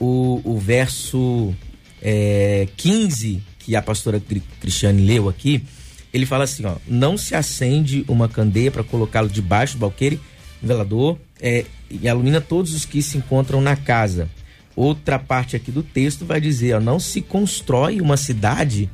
[0.00, 1.54] o, o verso
[2.00, 4.18] é, 15 que a pastora
[4.60, 5.62] Cristiane leu aqui,
[6.10, 10.18] ele fala assim, ó, não se acende uma candeia para colocá-lo debaixo do balqueire,
[10.62, 14.30] velador, é, e ilumina todos os que se encontram na casa.
[14.74, 18.88] Outra parte aqui do texto vai dizer, ó, não se constrói uma cidade,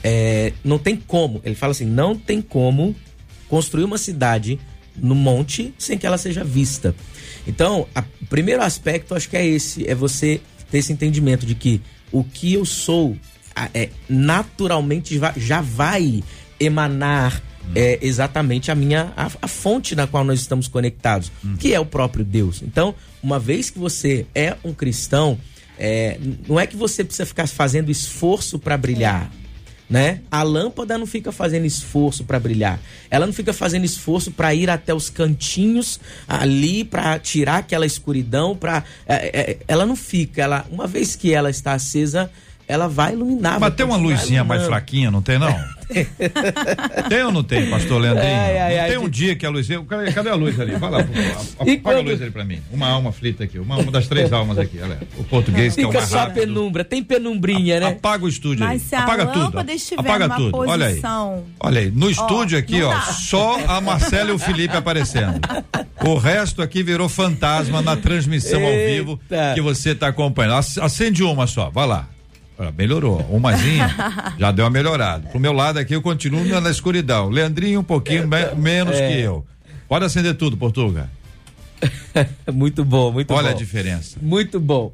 [0.00, 2.94] é, não tem como, ele fala assim, não tem como
[3.48, 4.60] construir uma cidade
[4.96, 6.94] no monte sem que ela seja vista.
[7.48, 10.40] Então, a, o primeiro aspecto acho que é esse, é você
[10.70, 13.16] ter esse entendimento de que o que eu sou
[13.74, 16.22] é, naturalmente já vai
[16.58, 17.42] emanar
[17.74, 21.56] é exatamente a minha a, a, fonte na qual nós estamos conectados, hum.
[21.56, 22.62] que é o próprio Deus.
[22.62, 25.38] Então, uma vez que você é um cristão,
[25.78, 26.18] é,
[26.48, 29.30] não é que você precisa ficar fazendo esforço para brilhar.
[29.88, 30.20] Né?
[30.30, 32.78] A lâmpada não fica fazendo esforço para brilhar.
[33.10, 38.56] Ela não fica fazendo esforço para ir até os cantinhos ali para tirar aquela escuridão,
[38.56, 42.30] para é, é, ela não fica, ela uma vez que ela está acesa,
[42.70, 43.58] ela vai iluminar.
[43.58, 45.54] Mas tem uma luzinha mais fraquinha, não tem não?
[47.08, 48.30] tem ou não tem, pastor Leandrinho?
[48.30, 49.66] É, é, não tem um dia que a luz.
[49.88, 50.76] Cadê, cadê a luz ali?
[50.76, 50.98] Vai lá,
[51.58, 51.96] apaga quando...
[51.96, 52.60] a luz ali pra mim.
[52.70, 54.78] Uma alma aflita aqui, uma, uma das três almas aqui.
[54.80, 57.86] Olha, o português Fica que é o mais só penumbra, tem penumbrinha, né?
[57.88, 58.88] Apaga o estúdio Mas aí.
[58.88, 59.58] se apaga a tudo.
[59.98, 60.52] Apaga tudo.
[60.52, 60.68] Posição...
[60.68, 61.00] Olha aí.
[61.58, 63.00] Olha aí, no estúdio oh, aqui, ó, dá.
[63.00, 65.40] só a Marcela e o Felipe aparecendo.
[66.04, 68.70] O resto aqui virou fantasma na transmissão Eita.
[68.70, 69.20] ao vivo
[69.54, 70.54] que você tá acompanhando.
[70.80, 72.08] Acende uma só, vai lá.
[72.62, 73.26] Ah, melhorou.
[73.30, 73.88] Umazinha
[74.38, 75.30] já deu uma melhorada.
[75.30, 77.30] Pro meu lado aqui eu continuo na escuridão.
[77.30, 79.08] Leandrinho um pouquinho me, menos é.
[79.08, 79.46] que eu.
[79.88, 81.10] Pode acender tudo, Portuga.
[82.52, 83.48] muito bom, muito Olha bom.
[83.48, 84.18] Olha a diferença.
[84.20, 84.92] Muito bom.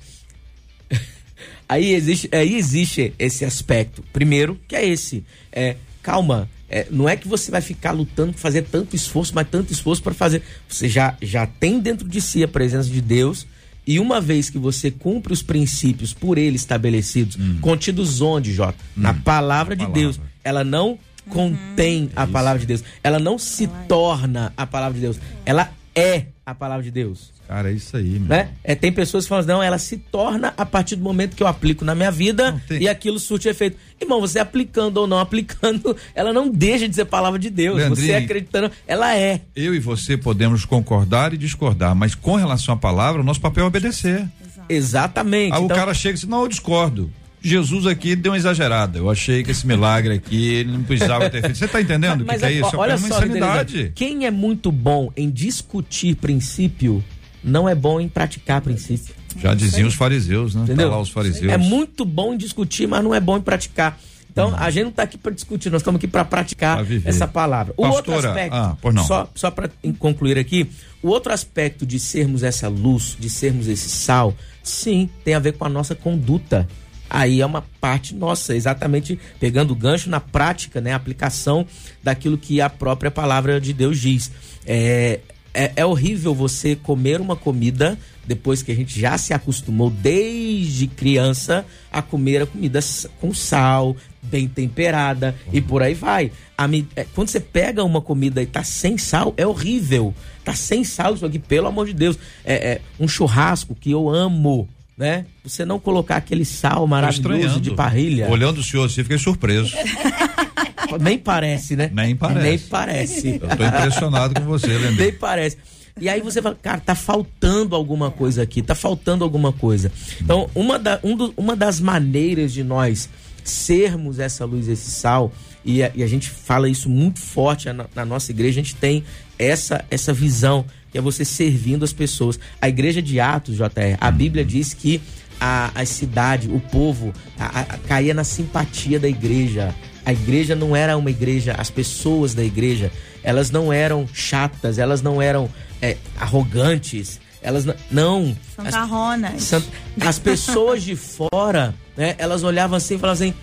[1.69, 4.05] Aí existe, aí existe esse aspecto.
[4.13, 5.25] Primeiro, que é esse.
[5.51, 9.73] É, calma, é, não é que você vai ficar lutando, fazer tanto esforço, mas tanto
[9.73, 10.43] esforço para fazer.
[10.69, 13.45] Você já, já tem dentro de si a presença de Deus
[13.87, 17.59] e uma vez que você cumpre os princípios por ele estabelecidos, hum.
[17.61, 18.79] contidos onde, Jota?
[18.97, 19.03] Hum.
[19.03, 20.01] Na palavra de palavra.
[20.01, 20.21] Deus.
[20.43, 22.11] Ela não contém uhum.
[22.17, 22.85] a palavra de Deus.
[23.03, 25.21] Ela não se torna a palavra de Deus.
[25.45, 27.33] Ela é a palavra de Deus.
[27.49, 28.29] Cara, é isso aí, meu.
[28.29, 28.49] Né?
[28.65, 31.43] É, tem pessoas que falam, assim, não, ela se torna a partir do momento que
[31.43, 32.83] eu aplico na minha vida tem...
[32.83, 33.77] e aquilo surte efeito.
[34.01, 37.77] Irmão, você aplicando ou não aplicando, ela não deixa de ser palavra de Deus.
[37.77, 39.41] Leandrinho, você acreditando, ela é.
[39.55, 43.65] Eu e você podemos concordar e discordar, mas com relação à palavra, o nosso papel
[43.65, 44.27] é obedecer.
[44.69, 45.53] Exatamente.
[45.53, 45.77] Aí então...
[45.77, 47.11] o cara chega e diz, não, eu discordo.
[47.47, 48.99] Jesus aqui deu uma exagerada.
[48.99, 51.57] Eu achei que esse milagre aqui ele não precisava ter feito.
[51.57, 52.77] Você está entendendo o que, que, é isso?
[52.77, 53.93] Olha é uma só, insanidade.
[53.95, 57.05] Quem é muito bom em discutir princípio
[57.47, 59.15] não é bom em praticar princípio.
[59.39, 60.65] Já diziam os fariseus, né?
[60.65, 60.89] Entendeu?
[60.89, 61.53] Tá lá os fariseus.
[61.53, 63.99] É muito bom em discutir, mas não é bom em praticar.
[64.29, 64.55] Então, hum.
[64.57, 67.73] a gente não está aqui para discutir, nós estamos aqui para praticar essa palavra.
[67.77, 70.69] O Pastora, outro aspecto, ah, só, só para concluir aqui,
[71.03, 75.53] o outro aspecto de sermos essa luz, de sermos esse sal, sim, tem a ver
[75.53, 76.69] com a nossa conduta.
[77.09, 80.93] Aí é uma parte nossa, exatamente pegando o gancho na prática, né?
[80.93, 81.65] A aplicação
[82.03, 84.31] daquilo que a própria palavra de Deus diz.
[84.67, 85.21] É,
[85.57, 90.87] é, é horrível você comer uma comida depois que a gente já se acostumou desde
[90.87, 92.81] criança a comer a comida
[93.21, 95.53] com sal, bem temperada uhum.
[95.55, 96.31] e por aí vai.
[96.59, 100.15] A, é, quando você pega uma comida e tá sem sal, é horrível.
[100.45, 102.19] Tá sem sal isso aqui, pelo amor de Deus.
[102.45, 105.27] É, é um churrasco que eu amo, né?
[105.45, 108.29] Você não colocar aquele sal maravilhoso de parrilha.
[108.31, 109.75] Olhando o senhor assim, fiquei surpreso.
[111.01, 111.91] Nem parece, né?
[111.93, 112.47] Nem parece.
[112.47, 113.41] Nem parece.
[113.43, 115.03] Eu tô impressionado com você, Leandro.
[115.03, 115.57] Nem parece.
[115.99, 119.91] E aí você fala, cara, tá faltando alguma coisa aqui, tá faltando alguma coisa.
[120.21, 123.09] Então, uma, da, um do, uma das maneiras de nós
[123.43, 125.33] sermos essa luz, esse sal,
[125.65, 128.77] e a, e a gente fala isso muito forte na, na, nossa igreja, a gente
[128.77, 129.05] tem
[129.39, 132.41] essa, essa visão, que é você servindo as pessoas.
[132.59, 135.03] A igreja de Atos, JR, a Bíblia diz que
[135.39, 139.75] a, a cidade, o povo, a, a, caía na simpatia da igreja.
[140.07, 142.91] A igreja não era uma igreja, as pessoas da igreja,
[143.23, 145.51] elas não eram chatas, elas não eram
[145.83, 148.35] é, arrogantes, elas não.
[148.55, 149.53] Santarronas.
[149.53, 149.65] As,
[150.01, 153.35] as pessoas de fora, né, elas olhavam assim e falavam assim: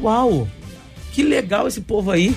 [0.00, 0.48] Uau,
[1.12, 2.34] que legal esse povo aí.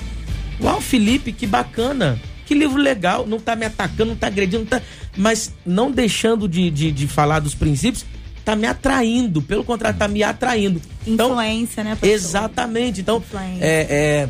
[0.60, 2.20] Uau, Felipe, que bacana.
[2.50, 3.28] Que livro legal.
[3.28, 4.82] Não tá me atacando, não tá agredindo, não tá...
[5.16, 8.04] mas não deixando de, de, de falar dos princípios,
[8.44, 10.82] tá me atraindo, pelo contrário, tá me atraindo.
[11.06, 12.12] Então, Influência, né, professor?
[12.12, 13.02] Exatamente.
[13.02, 13.22] Então,
[13.60, 14.28] é, é,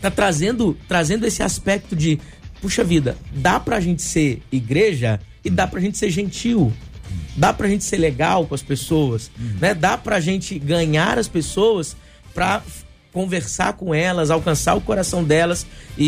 [0.00, 2.18] tá trazendo, trazendo esse aspecto de,
[2.60, 6.72] puxa vida, dá pra gente ser igreja e dá pra gente ser gentil.
[7.36, 9.58] Dá pra gente ser legal com as pessoas, uhum.
[9.60, 9.72] né?
[9.72, 11.96] Dá pra gente ganhar as pessoas
[12.34, 12.60] pra
[13.16, 16.04] conversar com elas, alcançar o coração delas e,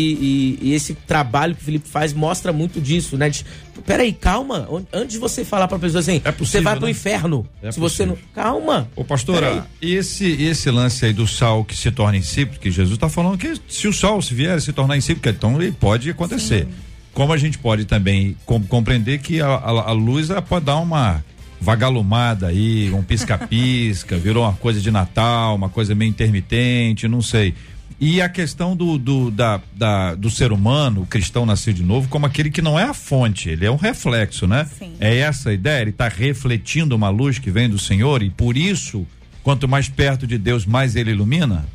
[0.61, 3.31] e, e, esse trabalho que o Felipe faz mostra muito disso, né?
[3.31, 3.43] De,
[3.83, 6.79] peraí, calma, antes de você falar pra pessoa assim, é possível, você vai né?
[6.79, 7.49] pro inferno.
[7.63, 8.15] É se possível.
[8.15, 8.43] você não.
[8.43, 8.87] Calma.
[8.95, 12.95] Ô, pastora, e esse, esse lance aí do sal que se torna insípido, que Jesus
[12.95, 16.65] tá falando que se o sal se vier se tornar insípido, então ele pode acontecer.
[16.65, 16.73] Sim.
[17.11, 21.23] Como a gente pode também compreender que a, a, a luz pode dar uma
[21.59, 27.53] vagalumada aí, um pisca-pisca, virou uma coisa de Natal, uma coisa meio intermitente, não sei.
[27.99, 32.07] E a questão do, do, da, da, do ser humano, o cristão nascer de novo,
[32.07, 34.69] como aquele que não é a fonte, ele é um reflexo, né?
[34.77, 34.93] Sim.
[35.01, 38.55] É essa a ideia, ele está refletindo uma luz que vem do Senhor e por
[38.55, 39.05] isso,
[39.43, 41.65] quanto mais perto de Deus, mais ele ilumina?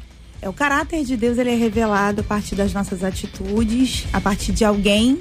[0.41, 4.53] É, o caráter de Deus ele é revelado a partir das nossas atitudes, a partir
[4.53, 5.19] de alguém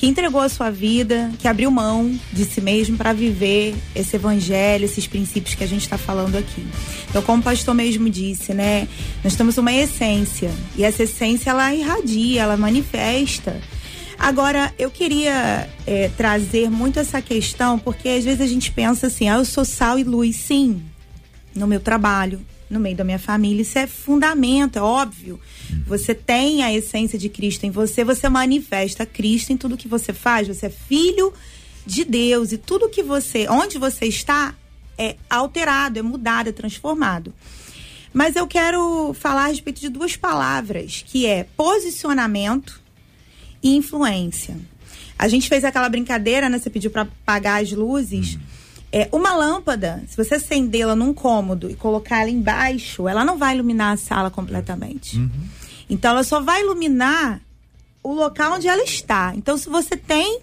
[0.00, 4.86] que entregou a sua vida, que abriu mão de si mesmo para viver esse evangelho,
[4.86, 6.66] esses princípios que a gente está falando aqui.
[7.10, 8.88] Então, como o pastor mesmo disse, né,
[9.22, 13.60] nós temos uma essência e essa essência ela irradia, ela manifesta.
[14.18, 19.28] Agora, eu queria é, trazer muito essa questão, porque às vezes a gente pensa assim,
[19.28, 20.80] ah, eu sou sal e luz, sim,
[21.54, 23.62] no meu trabalho, no meio da minha família.
[23.62, 25.40] Isso é fundamento, é óbvio.
[25.86, 30.12] Você tem a essência de Cristo em você, você manifesta Cristo em tudo que você
[30.12, 30.48] faz.
[30.48, 31.34] Você é filho
[31.84, 34.54] de Deus e tudo que você, onde você está,
[34.96, 37.34] é alterado, é mudado, é transformado.
[38.12, 42.80] Mas eu quero falar a respeito de duas palavras, que é posicionamento
[43.62, 44.56] e influência.
[45.18, 46.58] A gente fez aquela brincadeira, né?
[46.58, 48.38] Você pediu para apagar as luzes.
[48.92, 53.54] É, uma lâmpada, se você acendê-la num cômodo e colocar ela embaixo, ela não vai
[53.54, 55.16] iluminar a sala completamente.
[55.88, 57.40] Então, ela só vai iluminar
[58.02, 59.32] o local onde ela está.
[59.36, 60.40] Então, se você tem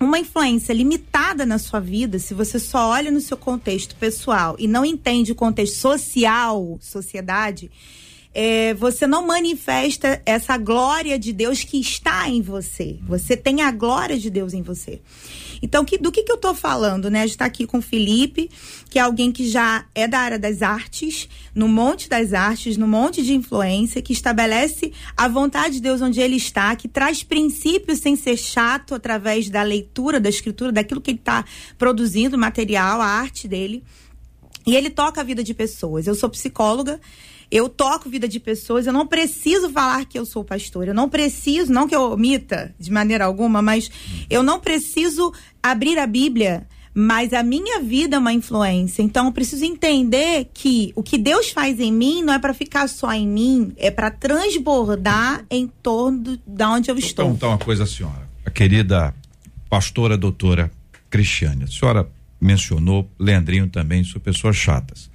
[0.00, 4.68] uma influência limitada na sua vida, se você só olha no seu contexto pessoal e
[4.68, 7.70] não entende o contexto social, sociedade,
[8.34, 12.98] é, você não manifesta essa glória de Deus que está em você.
[13.06, 15.00] Você tem a glória de Deus em você.
[15.64, 17.22] Então, que, do que, que eu tô falando, né?
[17.22, 18.50] A gente tá aqui com o Felipe,
[18.90, 22.86] que é alguém que já é da área das artes, no monte das artes, no
[22.86, 28.00] monte de influência, que estabelece a vontade de Deus onde ele está, que traz princípios
[28.00, 31.46] sem ser chato através da leitura, da escritura, daquilo que ele está
[31.78, 33.82] produzindo, material, a arte dele.
[34.66, 36.06] E ele toca a vida de pessoas.
[36.06, 37.00] Eu sou psicóloga,
[37.56, 41.08] eu toco vida de pessoas, eu não preciso falar que eu sou pastor, eu não
[41.08, 43.88] preciso, não que eu omita de maneira alguma, mas
[44.28, 49.02] eu não preciso abrir a Bíblia, mas a minha vida é uma influência.
[49.02, 52.88] Então eu preciso entender que o que Deus faz em mim não é para ficar
[52.88, 57.24] só em mim, é para transbordar em torno do- da onde eu Vou estou.
[57.24, 59.14] perguntar uma coisa à senhora, a querida
[59.70, 60.70] pastora doutora
[61.10, 61.64] Cristiane.
[61.64, 62.08] A senhora
[62.40, 65.10] mencionou, Leandrinho também, são pessoas chatas.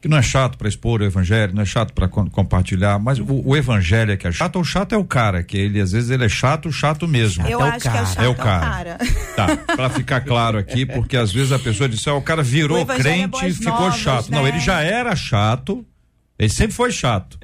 [0.00, 3.42] Que não é chato para expor o evangelho, não é chato para compartilhar, mas o,
[3.44, 6.08] o evangelho é que é chato, ou chato é o cara, que ele às vezes
[6.10, 7.44] ele é chato, chato mesmo.
[7.48, 8.06] Eu é o acho que é o cara.
[8.06, 8.98] chato, É o cara.
[9.34, 12.78] Tá, pra ficar claro aqui, porque às vezes a pessoa disse, ó, o cara virou
[12.84, 14.30] O é crente e boas ficou novas, chato.
[14.30, 14.50] Não, né?
[14.50, 15.84] ele já era chato,
[16.38, 17.36] ele sempre foi chato.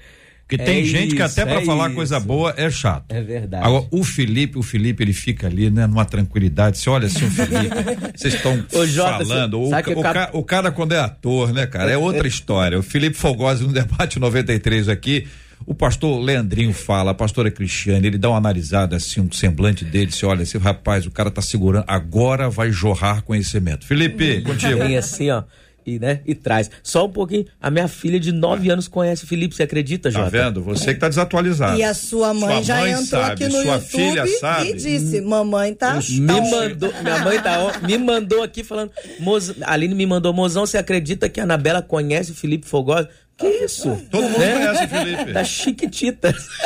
[0.46, 1.94] Porque É tem gente que isso, até é falar isso.
[1.94, 3.04] coisa boa é chato.
[3.08, 3.66] É verdade.
[3.66, 6.76] Agora, o Felipe, o Felipe, ele fica ali, né, numa tranquilidade.
[6.78, 7.74] Você olha assim, o Felipe,
[8.14, 9.26] vocês estão falando.
[9.26, 12.28] cê- O, o, eu ca- acabo- o cara, quando é ator, né, cara, é outra
[12.28, 12.78] história.
[12.78, 15.26] O Felipe Fogosi, no debate 93 aqui,
[15.66, 20.12] o pastor Leandrinho fala, a pastora Cristiane, ele dá uma analisada assim, um semblante dele,
[20.12, 23.86] você olha assim, rapaz, o cara tá segurando, agora vai jorrar conhecimento.
[23.86, 24.78] Felipe, contigo.
[24.80, 25.42] Vem assim, ó.
[25.86, 26.70] E, né, e traz.
[26.82, 27.44] Só um pouquinho.
[27.60, 30.30] A minha filha de 9 anos conhece o Felipe, você acredita, Tá Jota?
[30.30, 30.62] vendo?
[30.62, 31.78] Você que tá desatualizado.
[31.78, 34.70] E a sua mãe Sua já mãe entrou sabe, aqui no sua YouTube filha sabe.
[34.70, 35.94] e disse: Mamãe tá.
[36.08, 40.32] Me tá mandou, minha mãe tá, me mandou aqui falando, Moz, a Aline me mandou,
[40.32, 43.08] mozão, você acredita que a Anabela conhece o Felipe Fogosi?
[43.36, 43.94] Que isso?
[44.10, 45.32] Todo mundo conhece o Felipe.
[45.32, 46.34] Da Chiquitita.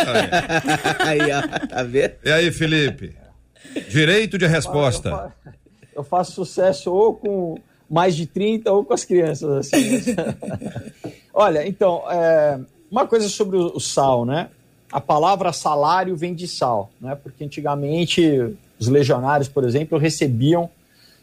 [1.00, 2.12] Aí, ó, tá vendo?
[2.24, 3.14] E aí, Felipe?
[3.88, 5.08] Direito de resposta.
[5.08, 5.32] Eu fa-
[5.96, 7.56] Eu faço sucesso ou com
[7.88, 9.50] mais de 30 ou com as crianças.
[9.72, 10.00] Assim.
[11.32, 14.50] Olha, então, é, uma coisa sobre o, o sal, né?
[14.90, 17.14] A palavra salário vem de sal, né?
[17.14, 20.70] Porque antigamente os legionários, por exemplo, recebiam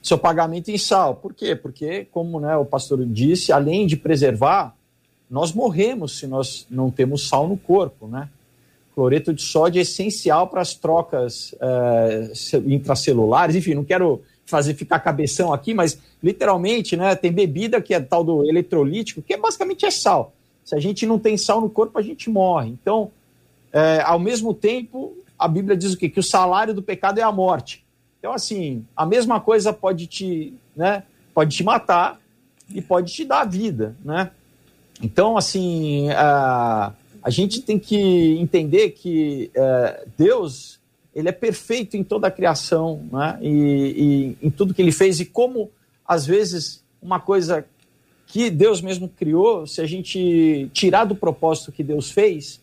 [0.02, 1.16] seu pagamento em sal.
[1.16, 1.56] Por quê?
[1.56, 4.76] Porque, como né, o pastor disse, além de preservar,
[5.30, 8.30] nós morremos se nós não temos sal no corpo, né?
[8.94, 11.54] Cloreto de sódio é essencial para as trocas
[12.34, 13.56] ce- intracelulares.
[13.56, 18.24] Enfim, não quero fazer ficar cabeção aqui, mas literalmente, né, tem bebida que é tal
[18.24, 20.34] do eletrolítico, que é basicamente é sal.
[20.64, 22.70] Se a gente não tem sal no corpo, a gente morre.
[22.70, 23.12] Então,
[23.74, 26.10] eh, ao mesmo tempo, a Bíblia diz o quê?
[26.10, 27.84] Que o salário do pecado é a morte.
[28.20, 31.04] Então, assim, a mesma coisa pode te, né,
[31.34, 32.20] pode te matar
[32.70, 34.32] e pode te dar vida, né?
[35.02, 40.75] Então, assim, a, a gente tem que entender que eh, Deus
[41.16, 43.40] ele é perfeito em toda a criação, né?
[43.42, 45.72] E, e em tudo que ele fez e como
[46.06, 47.66] às vezes uma coisa
[48.28, 52.60] que Deus mesmo criou, se a gente tirar do propósito que Deus fez,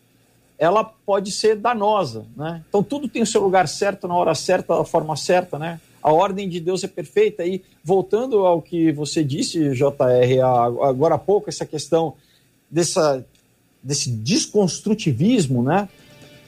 [0.59, 2.63] ela pode ser danosa, né?
[2.69, 5.81] Então tudo tem o seu lugar certo, na hora certa, da forma certa, né?
[6.01, 10.41] A ordem de Deus é perfeita e voltando ao que você disse, JR,
[10.83, 12.13] agora há pouco, essa questão
[12.69, 13.25] dessa
[13.81, 15.89] desse desconstrutivismo, né?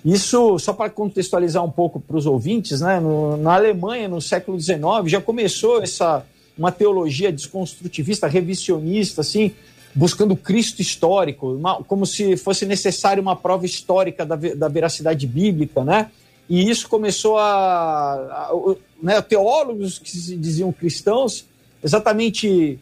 [0.06, 3.00] Isso, só para contextualizar um pouco para os ouvintes, né?
[3.00, 6.24] No, na Alemanha, no século XIX, já começou essa
[6.58, 9.52] uma teologia desconstrutivista, revisionista, assim,
[9.94, 15.84] buscando Cristo histórico, uma, como se fosse necessário uma prova histórica da, da veracidade bíblica,
[15.84, 16.12] né?
[16.48, 21.46] E isso começou a, a né, teólogos que se diziam cristãos,
[21.84, 22.80] exatamente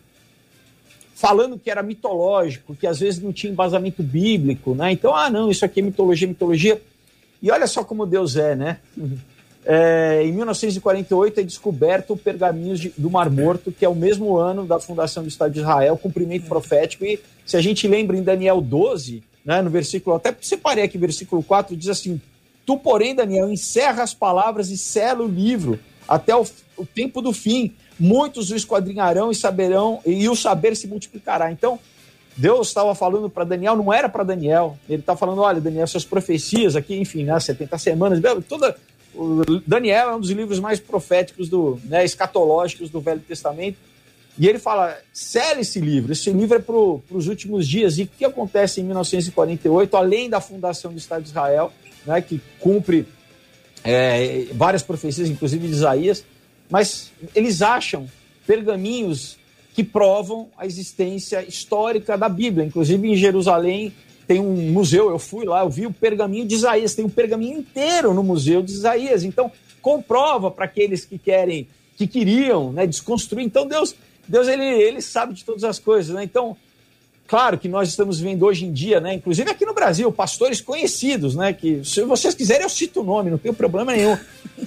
[1.16, 4.92] falando que era mitológico, que às vezes não tinha embasamento bíblico, né?
[4.92, 6.82] Então, ah, não, isso aqui é mitologia, mitologia.
[7.44, 8.78] E olha só como Deus é, né?
[9.66, 14.38] É, em 1948 é descoberto o Pergaminhos de, do Mar Morto, que é o mesmo
[14.38, 17.04] ano da fundação do Estado de Israel, cumprimento profético.
[17.04, 21.44] E se a gente lembra em Daniel 12, né, no versículo, até separei aqui, versículo
[21.44, 22.22] 4, diz assim:
[22.66, 25.78] Tu, porém, Daniel, encerra as palavras e sela o livro
[26.08, 26.46] até o,
[26.78, 27.74] o tempo do fim.
[28.00, 31.52] Muitos o esquadrinharão e saberão, e o saber se multiplicará.
[31.52, 31.78] Então,
[32.36, 34.78] Deus estava falando para Daniel, não era para Daniel.
[34.90, 38.76] Ele está falando: olha, Daniel, suas profecias aqui, enfim, né, 70 semanas, toda.
[39.68, 43.78] Daniel é um dos livros mais proféticos, do, né, escatológicos do Velho Testamento.
[44.38, 48.00] E ele fala: cele esse livro, esse livro é para os últimos dias.
[48.00, 51.72] E o que acontece em 1948, além da fundação do Estado de Israel,
[52.06, 53.06] né, que cumpre
[53.84, 56.26] é, várias profecias, inclusive de Isaías,
[56.70, 58.10] mas eles acham
[58.48, 59.38] pergaminhos
[59.74, 62.66] que provam a existência histórica da Bíblia.
[62.66, 63.92] Inclusive em Jerusalém
[64.28, 67.58] tem um museu, eu fui lá, eu vi o pergaminho de Isaías, tem um pergaminho
[67.58, 69.24] inteiro no museu de Isaías.
[69.24, 69.52] Então
[69.82, 71.68] comprova para aqueles que querem,
[71.98, 73.44] que queriam, né, desconstruir.
[73.44, 73.96] Então Deus,
[74.28, 76.24] Deus ele, ele sabe de todas as coisas, né?
[76.24, 76.56] Então
[77.26, 81.36] claro que nós estamos vendo hoje em dia, né, inclusive aqui no Brasil, pastores conhecidos,
[81.36, 84.16] né, que se vocês quiserem eu cito o nome, não tenho problema nenhum.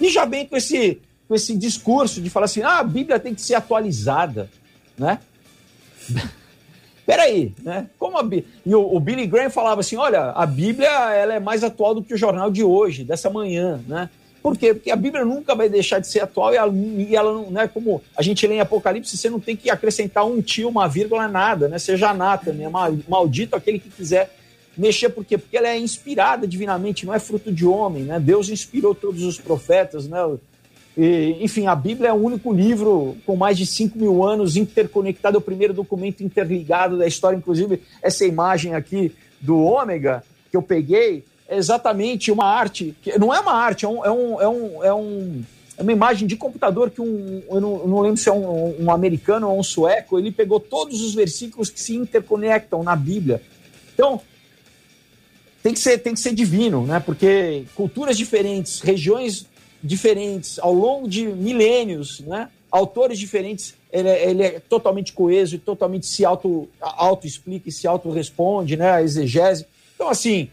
[0.00, 0.98] E já bem com esse,
[1.28, 4.50] com esse discurso de falar assim, ah, a Bíblia tem que ser atualizada,
[4.98, 5.18] né?
[7.06, 7.88] Peraí, né?
[7.98, 8.44] Como a Bíblia...
[8.64, 12.02] E o, o, Billy Graham falava assim, olha, a Bíblia ela é mais atual do
[12.02, 14.10] que o jornal de hoje, dessa manhã, né?
[14.42, 14.74] Por quê?
[14.74, 17.66] Porque a Bíblia nunca vai deixar de ser atual e ela, e ela não, né,
[17.66, 21.26] como a gente lê em Apocalipse, você não tem que acrescentar um tio, uma vírgula,
[21.26, 21.78] nada, né?
[21.80, 22.68] Seja nata, né?
[23.08, 24.30] Maldito aquele que quiser
[24.76, 25.38] mexer, por quê?
[25.38, 28.20] Porque ela é inspirada divinamente, não é fruto de homem, né?
[28.20, 30.18] Deus inspirou todos os profetas, né?
[30.96, 35.36] E, enfim, a Bíblia é o único livro com mais de 5 mil anos interconectado,
[35.36, 40.62] é o primeiro documento interligado da história, inclusive essa imagem aqui do Ômega que eu
[40.62, 44.48] peguei, é exatamente uma arte, que não é uma arte, é, um, é, um, é,
[44.48, 45.44] um, é, um,
[45.76, 48.84] é uma imagem de computador que um, eu não, eu não lembro se é um,
[48.84, 53.42] um, americano ou um sueco, ele pegou todos os versículos que se interconectam na Bíblia.
[53.94, 54.20] Então,
[55.62, 57.00] tem que ser, tem que ser divino, né?
[57.00, 59.46] Porque culturas diferentes, regiões
[59.86, 62.50] diferentes, ao longo de milênios, né?
[62.70, 67.72] Autores diferentes, ele, é, ele é totalmente coeso e totalmente se auto, auto explica e
[67.72, 68.90] se auto responde, né?
[68.90, 69.66] A exegese.
[69.94, 70.50] Então, assim,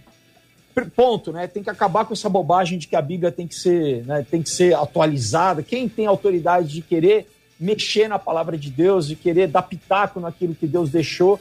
[0.96, 1.48] ponto, né?
[1.48, 4.42] Tem que acabar com essa bobagem de que a Bíblia tem que ser, né, tem
[4.42, 5.62] que ser atualizada.
[5.62, 7.28] Quem tem autoridade de querer
[7.60, 11.40] mexer na palavra de Deus e querer dar pitaco naquilo que Deus deixou,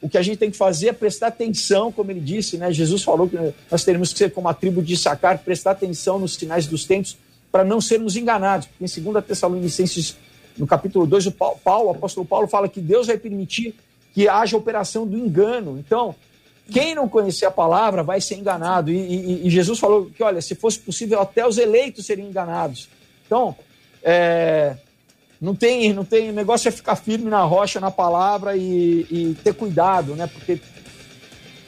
[0.00, 2.70] o que a gente tem que fazer é prestar atenção, como ele disse, né?
[2.70, 3.38] Jesus falou que
[3.70, 7.16] nós teremos que ser como a tribo de Sacar, prestar atenção nos sinais dos tempos
[7.54, 8.66] para não sermos enganados.
[8.66, 10.16] Porque em 2 Tessalonicenses,
[10.58, 13.76] no capítulo 2, o Paulo, o apóstolo Paulo fala que Deus vai permitir
[14.12, 15.78] que haja operação do engano.
[15.78, 16.16] Então,
[16.68, 18.90] quem não conhecer a palavra vai ser enganado.
[18.90, 22.88] E, e, e, Jesus falou que, olha, se fosse possível, até os eleitos seriam enganados.
[23.24, 23.54] Então,
[24.02, 24.74] é,
[25.40, 26.30] não tem, não tem.
[26.30, 30.26] O negócio é ficar firme na rocha, na palavra e, e ter cuidado, né?
[30.26, 30.58] Porque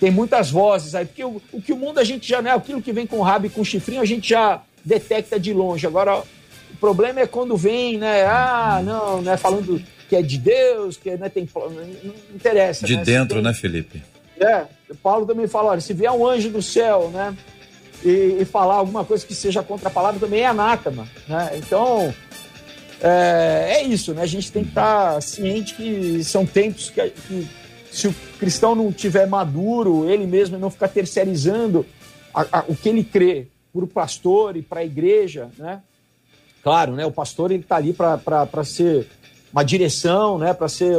[0.00, 1.06] tem muitas vozes aí.
[1.06, 2.50] Porque o, o, que o mundo a gente já, né?
[2.50, 5.84] Aquilo que vem com rabo e com chifrinho, a gente já detecta de longe.
[5.84, 8.24] Agora, o problema é quando vem, né?
[8.24, 9.36] Ah, não, né?
[9.36, 11.48] Falando que é de Deus, que né, tem.
[11.54, 12.86] Não interessa.
[12.86, 13.02] De né?
[13.02, 14.02] dentro, tem, né, Felipe?
[14.38, 14.64] É,
[15.02, 17.34] Paulo também fala, olha, se vier um anjo do céu, né,
[18.04, 21.52] e, e, falar alguma coisa que seja contra a palavra, também é anátema, né?
[21.56, 22.14] Então,
[23.00, 24.22] é, é isso, né?
[24.22, 27.48] A gente tem que estar ciente que são tempos que, que,
[27.90, 31.84] se o cristão não tiver maduro, ele mesmo não ficar terceirizando
[32.32, 35.82] a, a, o que ele crê para o pastor e para a igreja, né?
[36.62, 37.06] Claro, né?
[37.06, 39.06] O pastor ele está ali para ser
[39.52, 40.52] uma direção, né?
[40.52, 40.96] Para ser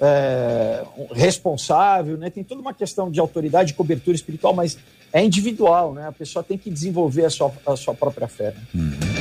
[0.00, 2.30] é, responsável, né?
[2.30, 4.78] Tem toda uma questão de autoridade, de cobertura espiritual, mas
[5.12, 6.08] é individual, né?
[6.08, 8.54] A pessoa tem que desenvolver a sua, a sua própria fé.
[8.54, 8.62] Né?
[8.74, 9.13] Uhum.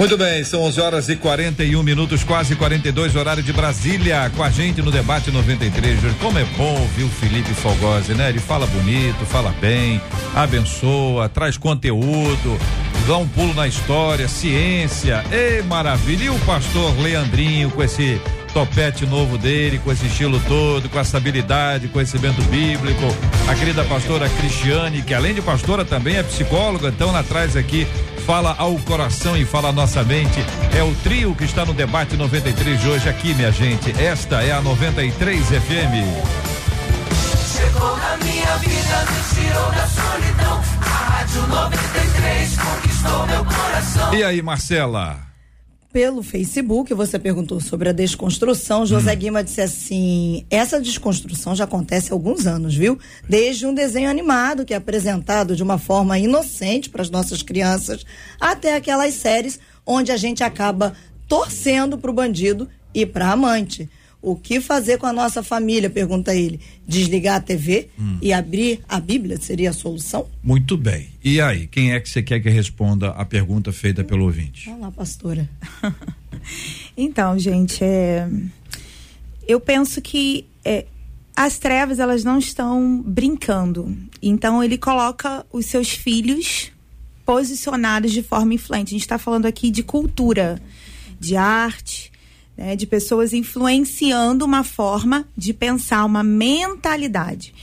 [0.00, 4.48] Muito bem, são 11 horas e 41 minutos, quase 42, horário de Brasília, com a
[4.48, 6.16] gente no debate 93.
[6.18, 8.30] Como é bom ouvir o Felipe Fogosi, né?
[8.30, 10.00] Ele fala bonito, fala bem,
[10.34, 12.58] abençoa, traz conteúdo,
[13.06, 16.24] dá um pulo na história, ciência, ei, maravilha.
[16.24, 18.18] E o pastor Leandrinho com esse
[18.52, 23.04] topete novo dele, com esse estilo todo, com essa habilidade, conhecimento bíblico.
[23.48, 27.86] A querida pastora Cristiane, que além de pastora também é psicóloga, então ela traz aqui
[28.30, 30.38] fala ao coração e fala à nossa mente.
[30.76, 33.90] É o trio que está no debate 93 de hoje aqui, minha gente.
[34.00, 36.40] Esta é a 93 FM.
[37.56, 40.62] Chegou na minha vida, me tirou da solidão.
[40.80, 44.14] A Rádio 93 conquistou meu coração.
[44.14, 45.29] E aí, Marcela?
[45.92, 48.86] Pelo Facebook, você perguntou sobre a desconstrução.
[48.86, 49.16] José hum.
[49.16, 52.98] Guima disse assim: essa desconstrução já acontece há alguns anos, viu?
[53.28, 58.04] Desde um desenho animado que é apresentado de uma forma inocente para as nossas crianças,
[58.40, 60.94] até aquelas séries onde a gente acaba
[61.26, 63.88] torcendo para o bandido e para a amante.
[64.22, 65.88] O que fazer com a nossa família?
[65.88, 66.60] Pergunta ele.
[66.86, 68.18] Desligar a TV hum.
[68.20, 70.28] e abrir a Bíblia seria a solução?
[70.42, 71.08] Muito bem.
[71.24, 74.68] E aí, quem é que você quer que responda a pergunta feita pelo ouvinte?
[74.68, 75.48] Olá, pastora.
[76.94, 78.28] então, gente, é...
[79.48, 80.84] eu penso que é,
[81.34, 83.96] as trevas elas não estão brincando.
[84.20, 86.70] Então, ele coloca os seus filhos
[87.24, 88.88] posicionados de forma influente.
[88.88, 90.60] A gente está falando aqui de cultura,
[91.18, 92.09] de arte
[92.56, 97.54] né, de pessoas influenciando uma forma de pensar, uma mentalidade.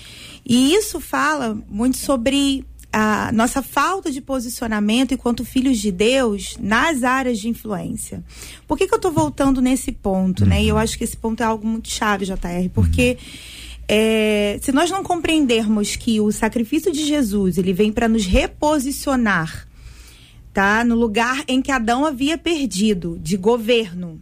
[0.45, 7.03] E isso fala muito sobre a nossa falta de posicionamento enquanto filhos de Deus nas
[7.03, 8.23] áreas de influência.
[8.67, 10.49] Por que, que eu estou voltando nesse ponto, uhum.
[10.49, 10.63] né?
[10.63, 13.85] E eu acho que esse ponto é algo muito chave, JR, porque uhum.
[13.87, 19.67] é, se nós não compreendermos que o sacrifício de Jesus ele vem para nos reposicionar,
[20.53, 24.19] tá, no lugar em que Adão havia perdido de governo,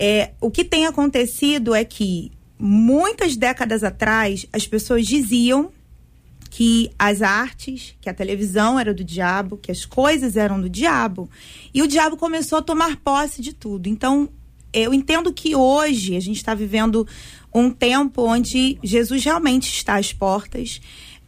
[0.00, 5.70] é, o que tem acontecido é que muitas décadas atrás as pessoas diziam
[6.48, 11.28] que as artes, que a televisão era do diabo, que as coisas eram do diabo,
[11.72, 13.88] e o diabo começou a tomar posse de tudo.
[13.88, 14.28] Então,
[14.72, 17.06] eu entendo que hoje a gente está vivendo
[17.54, 20.80] um tempo onde Jesus realmente está às portas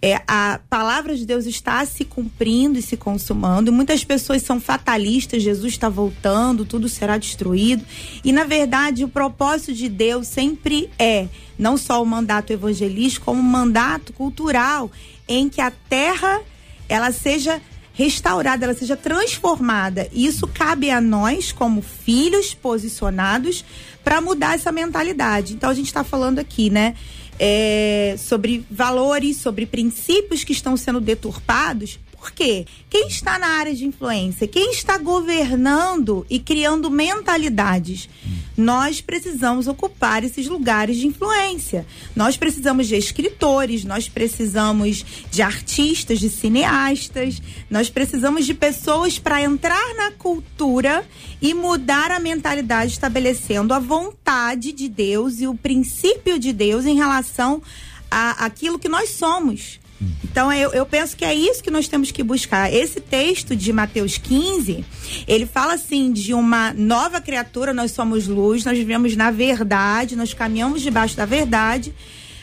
[0.04, 3.72] é, a palavra de Deus está se cumprindo e se consumando.
[3.72, 7.84] Muitas pessoas são fatalistas, Jesus está voltando, tudo será destruído.
[8.24, 13.38] E, na verdade, o propósito de Deus sempre é não só o mandato evangelístico, como
[13.38, 14.90] um mandato cultural,
[15.28, 16.40] em que a terra
[16.88, 17.62] ela seja
[17.94, 20.08] restaurada, ela seja transformada.
[20.12, 23.64] E isso cabe a nós, como filhos posicionados,
[24.02, 25.54] para mudar essa mentalidade.
[25.54, 26.96] Então, a gente está falando aqui, né?
[27.38, 31.98] É, sobre valores, sobre princípios que estão sendo deturpados.
[32.22, 32.66] Por quê?
[32.88, 38.08] Quem está na área de influência, quem está governando e criando mentalidades,
[38.56, 41.84] nós precisamos ocupar esses lugares de influência.
[42.14, 49.42] Nós precisamos de escritores, nós precisamos de artistas, de cineastas, nós precisamos de pessoas para
[49.42, 51.04] entrar na cultura
[51.40, 56.94] e mudar a mentalidade, estabelecendo a vontade de Deus e o princípio de Deus em
[56.94, 57.60] relação
[58.08, 59.81] a aquilo que nós somos.
[60.24, 62.72] Então eu, eu penso que é isso que nós temos que buscar.
[62.72, 64.84] Esse texto de Mateus 15,
[65.26, 70.34] ele fala assim de uma nova criatura, nós somos luz, nós vivemos na verdade, nós
[70.34, 71.94] caminhamos debaixo da verdade,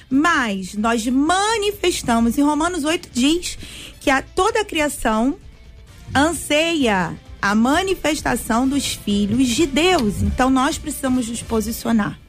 [0.09, 3.57] mas nós manifestamos, em Romanos 8 diz
[3.99, 5.37] que a, toda a criação
[6.15, 10.21] anseia a manifestação dos filhos de Deus.
[10.21, 12.19] Então nós precisamos nos posicionar.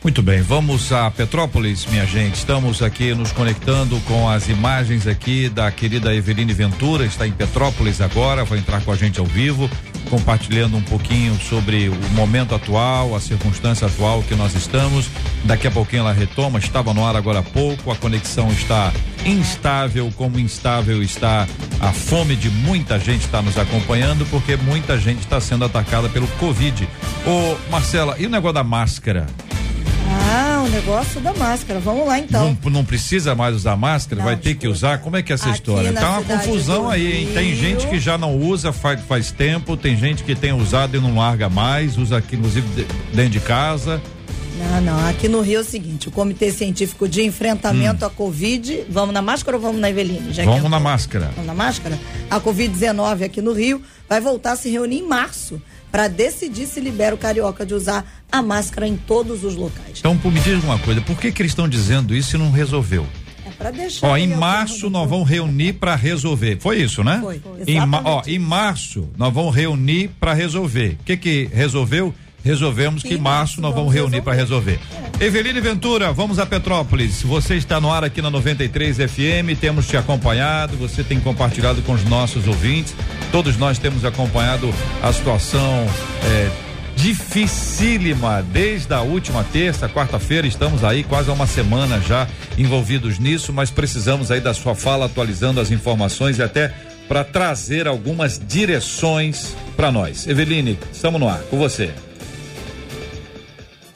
[0.00, 2.36] Muito bem, vamos a Petrópolis, minha gente.
[2.36, 8.00] Estamos aqui nos conectando com as imagens aqui da querida Eveline Ventura, está em Petrópolis
[8.00, 9.68] agora, vai entrar com a gente ao vivo,
[10.08, 15.10] compartilhando um pouquinho sobre o momento atual, a circunstância atual que nós estamos.
[15.42, 18.92] Daqui a pouquinho ela retoma, estava no ar agora há pouco, a conexão está
[19.26, 21.44] instável, como instável está
[21.80, 26.28] a fome de muita gente está nos acompanhando, porque muita gente está sendo atacada pelo
[26.38, 26.88] Covid.
[27.26, 29.26] Ô, Marcela, e o negócio da máscara?
[30.68, 31.80] O negócio da máscara.
[31.80, 32.54] Vamos lá então.
[32.62, 34.20] Não, não precisa mais usar máscara?
[34.20, 34.98] Não, vai ter que usar?
[34.98, 35.90] Como é que é essa Aqui história?
[35.94, 37.30] Tá uma confusão aí, hein?
[37.32, 41.00] Tem gente que já não usa faz, faz tempo, tem gente que tem usado e
[41.00, 43.98] não larga mais, usa aqui, inclusive, dentro de casa.
[44.58, 45.08] Não, não.
[45.08, 48.08] Aqui no Rio é o seguinte: o Comitê Científico de Enfrentamento hum.
[48.08, 48.84] à Covid.
[48.90, 50.34] Vamos na máscara ou vamos na Eveline?
[50.34, 51.30] Já vamos na máscara.
[51.34, 51.98] Vamos na máscara?
[52.30, 56.80] A Covid-19 aqui no Rio vai voltar a se reunir em março para decidir se
[56.80, 59.98] libera o carioca de usar a máscara em todos os locais.
[59.98, 63.06] Então, me diz uma coisa, por que, que eles estão dizendo isso e não resolveu?
[63.46, 64.06] É para deixar.
[64.06, 66.58] Ó, em março nós vamos reunir para resolver.
[66.60, 67.18] Foi isso, né?
[67.22, 67.40] Foi.
[67.66, 70.98] Em, ó, em março nós vamos reunir para resolver.
[71.00, 72.14] O que que resolveu?
[72.48, 74.80] Resolvemos que em março nós vamos reunir para resolver.
[75.20, 75.26] É.
[75.26, 77.22] Eveline Ventura, vamos a Petrópolis.
[77.22, 81.92] Você está no ar aqui na 93 FM, temos te acompanhado, você tem compartilhado com
[81.92, 82.94] os nossos ouvintes.
[83.30, 84.72] Todos nós temos acompanhado
[85.02, 85.86] a situação.
[86.24, 86.50] É,
[86.96, 92.26] dificílima desde a última terça, quarta-feira, estamos aí quase há uma semana já
[92.56, 96.74] envolvidos nisso, mas precisamos aí da sua fala atualizando as informações e até
[97.06, 100.26] para trazer algumas direções para nós.
[100.26, 101.92] Eveline, estamos no ar, com você.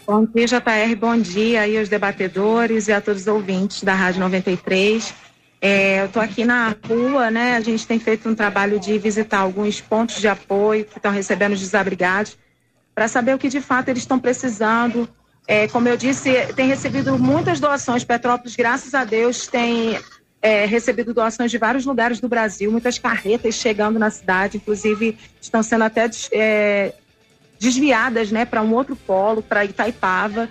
[0.05, 4.21] Bom dia, JR, bom dia aí aos debatedores e a todos os ouvintes da Rádio
[4.21, 5.15] 93.
[5.61, 7.57] É, eu estou aqui na rua, né?
[7.57, 11.53] A gente tem feito um trabalho de visitar alguns pontos de apoio que estão recebendo
[11.53, 12.37] os desabrigados,
[12.93, 15.09] para saber o que de fato eles estão precisando.
[15.47, 18.03] É, como eu disse, tem recebido muitas doações.
[18.03, 20.01] Petrópolis, graças a Deus, tem
[20.43, 25.63] é, recebido doações de vários lugares do Brasil, muitas carretas chegando na cidade, inclusive estão
[25.63, 26.93] sendo até é,
[27.63, 30.49] desviadas né, para um outro polo, para Itaipava,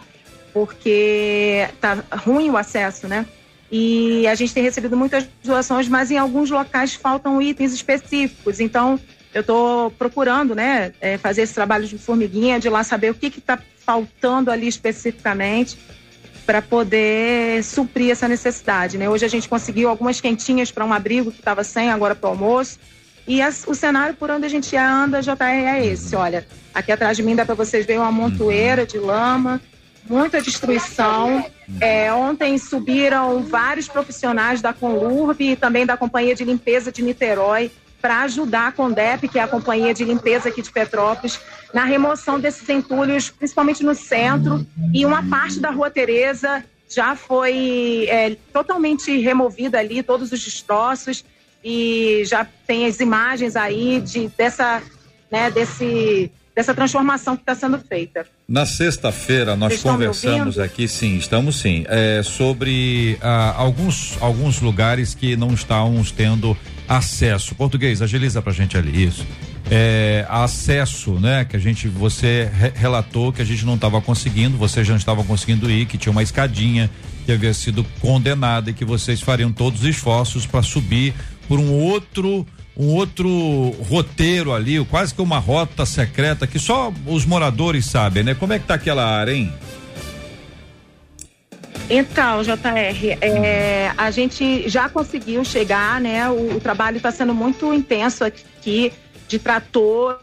[0.53, 3.25] porque está ruim o acesso, né?
[3.69, 8.59] E a gente tem recebido muitas doações, mas em alguns locais faltam itens específicos.
[8.59, 8.99] Então,
[9.33, 13.27] eu estou procurando né, é, fazer esse trabalho de formiguinha, de lá saber o que
[13.27, 15.77] está faltando ali especificamente
[16.45, 18.97] para poder suprir essa necessidade.
[18.97, 19.09] Né?
[19.09, 22.31] Hoje a gente conseguiu algumas quentinhas para um abrigo que estava sem agora para o
[22.31, 22.77] almoço.
[23.27, 26.15] E as, o cenário por onde a gente anda, JR, é esse.
[26.15, 29.61] Olha, aqui atrás de mim dá para vocês verem uma montoeira de lama,
[30.07, 31.45] muita destruição.
[31.79, 37.71] É, ontem subiram vários profissionais da Conlurb e também da Companhia de Limpeza de Niterói
[38.01, 41.39] para ajudar a Condep, que é a companhia de limpeza aqui de Petrópolis,
[41.71, 48.07] na remoção desses entulhos, principalmente no centro, e uma parte da Rua Tereza já foi
[48.09, 51.23] é, totalmente removida ali, todos os destroços,
[51.63, 54.81] e já tem as imagens aí de, dessa,
[55.31, 58.25] né, desse, dessa transformação que está sendo feita.
[58.47, 65.35] Na sexta-feira nós conversamos aqui, sim, estamos sim, é, sobre ah, alguns, alguns lugares que
[65.35, 66.57] não estamos tendo
[66.87, 67.55] acesso.
[67.55, 69.25] Português, agiliza pra gente ali isso.
[69.73, 71.45] É, acesso, né?
[71.45, 74.97] Que a gente, você re relatou que a gente não estava conseguindo, você já não
[74.97, 76.89] estava conseguindo ir, que tinha uma escadinha
[77.25, 81.13] que havia sido condenada e que vocês fariam todos os esforços para subir
[81.47, 83.29] por um outro um outro
[83.89, 88.33] roteiro ali, quase que uma rota secreta que só os moradores sabem, né?
[88.33, 89.53] Como é que tá aquela área, hein?
[91.89, 96.29] Então, JR, é, a gente já conseguiu chegar, né?
[96.29, 98.93] O, o trabalho está sendo muito intenso aqui,
[99.27, 100.21] de tratores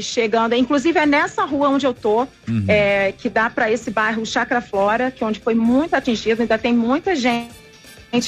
[0.00, 0.54] chegando.
[0.54, 2.64] Inclusive é nessa rua onde eu tô, uhum.
[2.66, 6.56] é, que dá para esse bairro Chacra Flora, que é onde foi muito atingido, ainda
[6.56, 7.63] tem muita gente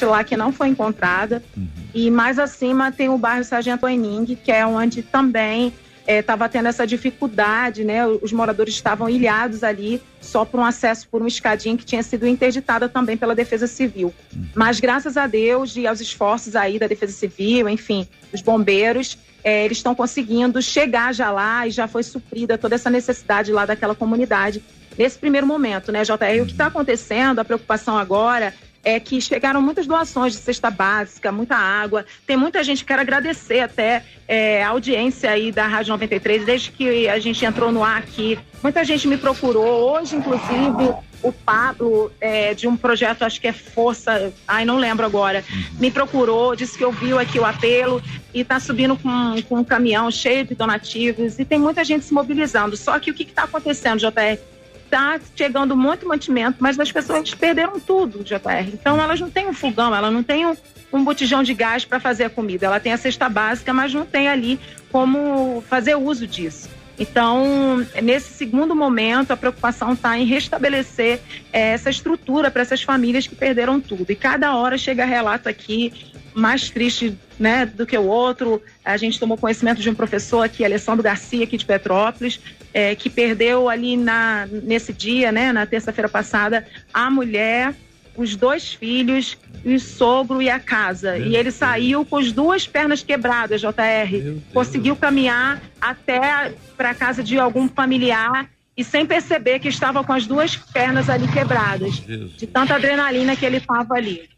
[0.04, 1.42] lá que não foi encontrada.
[1.56, 1.66] Uhum.
[1.94, 5.72] E mais acima tem o bairro Sargento Ening, que é onde também
[6.06, 8.06] estava é, tendo essa dificuldade, né?
[8.06, 12.26] Os moradores estavam ilhados ali só por um acesso por uma escadinha que tinha sido
[12.26, 14.14] interditada também pela Defesa Civil.
[14.34, 14.46] Uhum.
[14.54, 19.64] Mas graças a Deus e aos esforços aí da Defesa Civil, enfim, dos bombeiros, é,
[19.64, 23.94] eles estão conseguindo chegar já lá e já foi suprida toda essa necessidade lá daquela
[23.94, 24.62] comunidade
[24.96, 26.42] nesse primeiro momento, né, JR?
[26.42, 26.70] O que está uhum.
[26.70, 28.54] acontecendo, a preocupação agora
[28.86, 32.06] é que chegaram muitas doações de cesta básica, muita água.
[32.24, 36.70] Tem muita gente que quero agradecer até é, a audiência aí da Rádio 93, desde
[36.70, 38.38] que a gente entrou no ar aqui.
[38.62, 39.90] Muita gente me procurou.
[39.90, 45.04] Hoje, inclusive, o Pablo, é, de um projeto, acho que é Força, ai, não lembro
[45.04, 45.64] agora, uhum.
[45.80, 48.00] me procurou, disse que ouviu aqui o apelo
[48.32, 52.14] e está subindo com, com um caminhão cheio de donativos e tem muita gente se
[52.14, 52.76] mobilizando.
[52.76, 54.38] Só que o que está acontecendo, JR?
[54.86, 58.68] Está chegando muito mantimento, mas as pessoas perderam tudo, JR.
[58.72, 60.56] Então elas não têm um fogão, elas não têm um,
[60.92, 62.66] um botijão de gás para fazer a comida.
[62.66, 64.58] Ela tem a cesta básica, mas não tem ali
[64.90, 66.68] como fazer uso disso.
[66.98, 71.20] Então, nesse segundo momento, a preocupação está em restabelecer
[71.52, 74.10] é, essa estrutura para essas famílias que perderam tudo.
[74.10, 75.92] E cada hora chega relato aqui
[76.34, 78.62] mais triste né, do que o outro.
[78.84, 82.40] A gente tomou conhecimento de um professor aqui, Alessandro Garcia, aqui de Petrópolis,
[82.76, 87.74] é, que perdeu ali na, nesse dia, né, na terça-feira passada, a mulher,
[88.14, 91.12] os dois filhos, o sogro e a casa.
[91.12, 91.54] Meu e ele Deus.
[91.54, 94.42] saiu com as duas pernas quebradas, JR.
[94.52, 98.46] Conseguiu caminhar até para a casa de algum familiar
[98.76, 103.46] e sem perceber que estava com as duas pernas ali quebradas, de tanta adrenalina que
[103.46, 104.28] ele estava ali.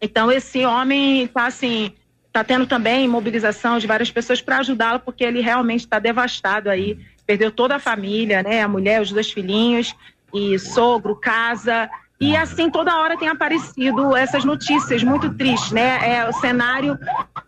[0.00, 1.90] Então esse homem está assim,
[2.28, 6.96] está tendo também mobilização de várias pessoas para ajudá-lo, porque ele realmente está devastado aí,
[7.32, 9.94] perdeu toda a família, né, a mulher, os dois filhinhos
[10.34, 11.88] e sogro, casa.
[12.20, 15.98] E assim, toda hora tem aparecido essas notícias muito tristes, né?
[16.16, 16.96] É o cenário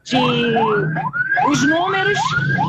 [0.02, 0.16] de.
[1.48, 2.18] Os números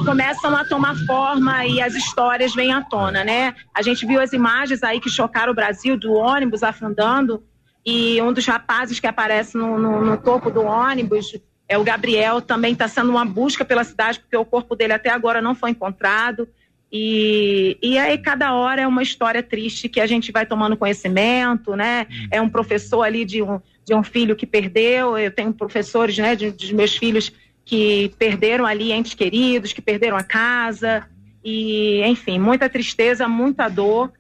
[0.06, 3.56] começam a tomar forma e as histórias vêm à tona, né?
[3.74, 7.42] A gente viu as imagens aí que chocaram o Brasil do ônibus afundando
[7.86, 11.32] e um dos rapazes que aparece no, no, no topo do ônibus
[11.68, 15.10] é o Gabriel, também está sendo uma busca pela cidade, porque o corpo dele até
[15.10, 16.48] agora não foi encontrado.
[16.92, 21.76] E, e aí cada hora é uma história triste que a gente vai tomando conhecimento,
[21.76, 22.08] né?
[22.32, 26.36] É um professor ali de um, de um filho que perdeu, eu tenho professores, né,
[26.36, 27.32] de, dos meus filhos
[27.66, 31.08] que perderam ali entes queridos, que perderam a casa,
[31.44, 34.12] e enfim, muita tristeza, muita dor,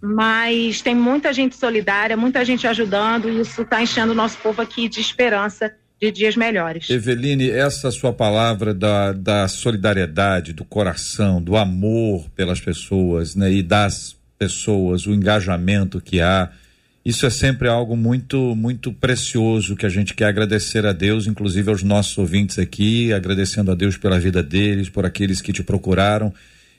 [0.00, 4.60] mas tem muita gente solidária, muita gente ajudando, e isso está enchendo o nosso povo
[4.60, 5.74] aqui de esperança
[6.10, 6.90] de dias melhores.
[6.90, 13.62] Eveline, essa sua palavra da, da solidariedade, do coração, do amor pelas pessoas, né, e
[13.62, 16.50] das pessoas, o engajamento que há,
[17.04, 21.70] isso é sempre algo muito, muito precioso que a gente quer agradecer a Deus, inclusive
[21.70, 26.32] aos nossos ouvintes aqui, agradecendo a Deus pela vida deles, por aqueles que te procuraram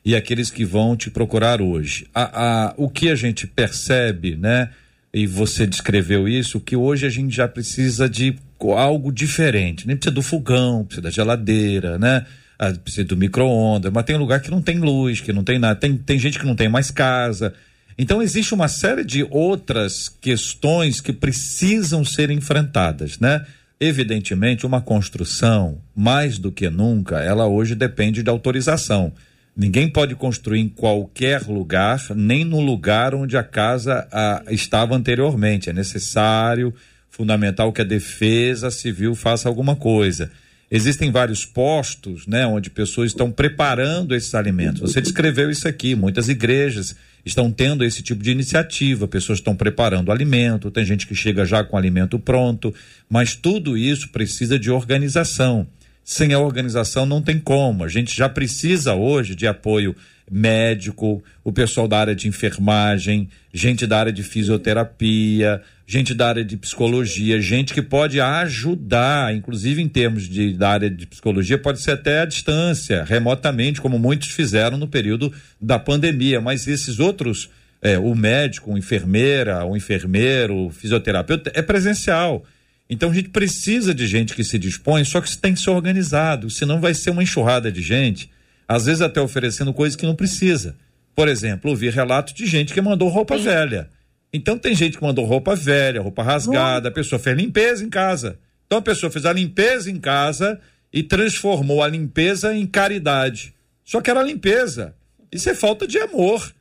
[0.04, 2.08] e aqueles que vão te procurar hoje.
[2.14, 4.70] A, a, o que a gente percebe, né?
[5.16, 8.38] E você descreveu isso, que hoje a gente já precisa de
[8.76, 9.88] algo diferente.
[9.88, 12.26] Nem precisa do fogão, precisa da geladeira, né?
[12.60, 15.80] Ah, precisa do micro-ondas, mas tem lugar que não tem luz, que não tem nada.
[15.80, 17.54] Tem, tem gente que não tem mais casa.
[17.98, 23.46] Então existe uma série de outras questões que precisam ser enfrentadas, né?
[23.80, 29.14] Evidentemente, uma construção, mais do que nunca, ela hoje depende de autorização.
[29.56, 35.70] Ninguém pode construir em qualquer lugar, nem no lugar onde a casa a, estava anteriormente.
[35.70, 36.74] É necessário,
[37.10, 40.30] fundamental que a defesa civil faça alguma coisa.
[40.70, 44.82] Existem vários postos, né, onde pessoas estão preparando esses alimentos.
[44.82, 45.96] Você descreveu isso aqui.
[45.96, 46.96] Muitas igrejas
[47.26, 49.08] estão tendo esse tipo de iniciativa.
[49.08, 50.70] Pessoas estão preparando alimento.
[50.70, 52.74] Tem gente que chega já com alimento pronto.
[53.10, 55.66] Mas tudo isso precisa de organização
[56.06, 57.84] sem a organização não tem como.
[57.84, 59.96] A gente já precisa hoje de apoio
[60.30, 66.44] médico, o pessoal da área de enfermagem, gente da área de fisioterapia, gente da área
[66.44, 71.80] de psicologia, gente que pode ajudar, inclusive em termos de da área de psicologia, pode
[71.80, 76.40] ser até à distância, remotamente, como muitos fizeram no período da pandemia.
[76.40, 77.50] Mas esses outros,
[77.82, 82.44] é, o médico, a enfermeira, o enfermeiro, o fisioterapeuta, é presencial.
[82.90, 85.72] Então a gente precisa de gente que se dispõe, só que isso tem que ser
[85.72, 88.30] organizado, senão vai ser uma enxurrada de gente,
[88.68, 90.76] às vezes até oferecendo coisas que não precisa.
[91.16, 93.44] Por exemplo, ouvi relatos de gente que mandou roupa Sim.
[93.46, 93.90] velha.
[94.32, 98.38] Então tem gente que mandou roupa velha, roupa rasgada, a pessoa fez limpeza em casa.
[98.68, 100.60] Então a pessoa fez a limpeza em casa
[100.92, 103.54] e transformou a limpeza em caridade.
[103.84, 104.94] Só que era limpeza.
[105.32, 106.54] Isso é falta de amor.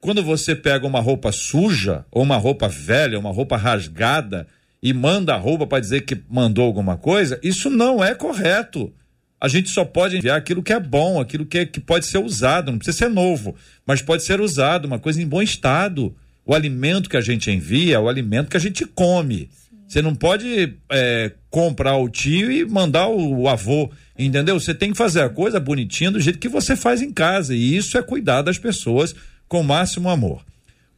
[0.00, 4.46] Quando você pega uma roupa suja, ou uma roupa velha, uma roupa rasgada,
[4.82, 8.92] e manda roupa para dizer que mandou alguma coisa, isso não é correto.
[9.40, 12.18] A gente só pode enviar aquilo que é bom, aquilo que, é, que pode ser
[12.18, 13.54] usado, não precisa ser novo,
[13.86, 16.14] mas pode ser usado, uma coisa em bom estado.
[16.44, 19.48] O alimento que a gente envia é o alimento que a gente come.
[19.86, 24.58] Você não pode é, comprar o tio e mandar o, o avô, entendeu?
[24.58, 27.54] Você tem que fazer a coisa bonitinha do jeito que você faz em casa.
[27.54, 29.14] E isso é cuidar das pessoas
[29.46, 30.42] com o máximo amor.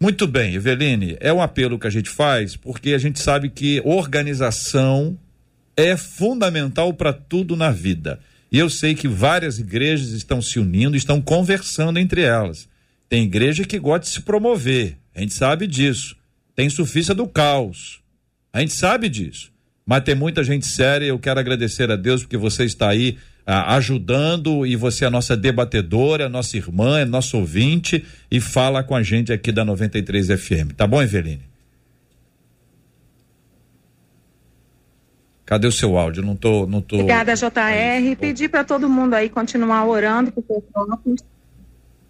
[0.01, 3.81] Muito bem, Eveline, é um apelo que a gente faz porque a gente sabe que
[3.85, 5.19] organização
[5.77, 8.21] é fundamental para tudo na vida.
[8.51, 12.69] E eu sei que várias igrejas estão se unindo, estão conversando entre elas.
[13.09, 16.17] Tem igreja que gosta de se promover, a gente sabe disso.
[16.55, 18.01] Tem sufícia do caos,
[18.53, 19.53] a gente sabe disso.
[19.87, 21.07] Mas tem muita gente séria.
[21.07, 25.11] Eu quero agradecer a Deus porque você está aí ah, ajudando e você é a
[25.11, 30.29] nossa debatedora, nossa irmã, é nosso ouvinte e fala com a gente aqui da 93
[30.29, 30.73] FM.
[30.77, 31.43] Tá bom, Eveline?
[35.45, 36.23] Cadê o seu áudio?
[36.23, 36.97] Não tô, não tô.
[36.97, 38.17] Obrigada, JR.
[38.19, 41.23] Pedir para todo mundo aí continuar orando por Petrópolis.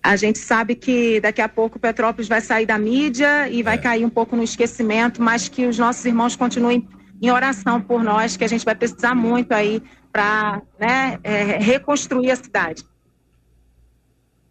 [0.01, 3.79] A gente sabe que daqui a pouco Petrópolis vai sair da mídia e vai é.
[3.79, 6.87] cair um pouco no esquecimento, mas que os nossos irmãos continuem
[7.25, 12.31] em oração por nós, que a gente vai precisar muito aí para né, é, reconstruir
[12.31, 12.85] a cidade.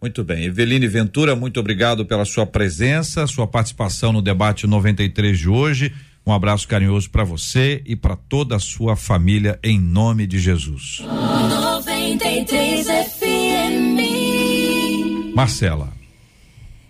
[0.02, 0.46] Muito bem.
[0.46, 5.94] Eveline Ventura, muito obrigado pela sua presença, sua participação no debate 93 de hoje.
[6.26, 11.02] Um abraço carinhoso para você e para toda a sua família, em nome de Jesus.
[11.06, 13.94] 93 FM.
[15.36, 16.03] Marcela.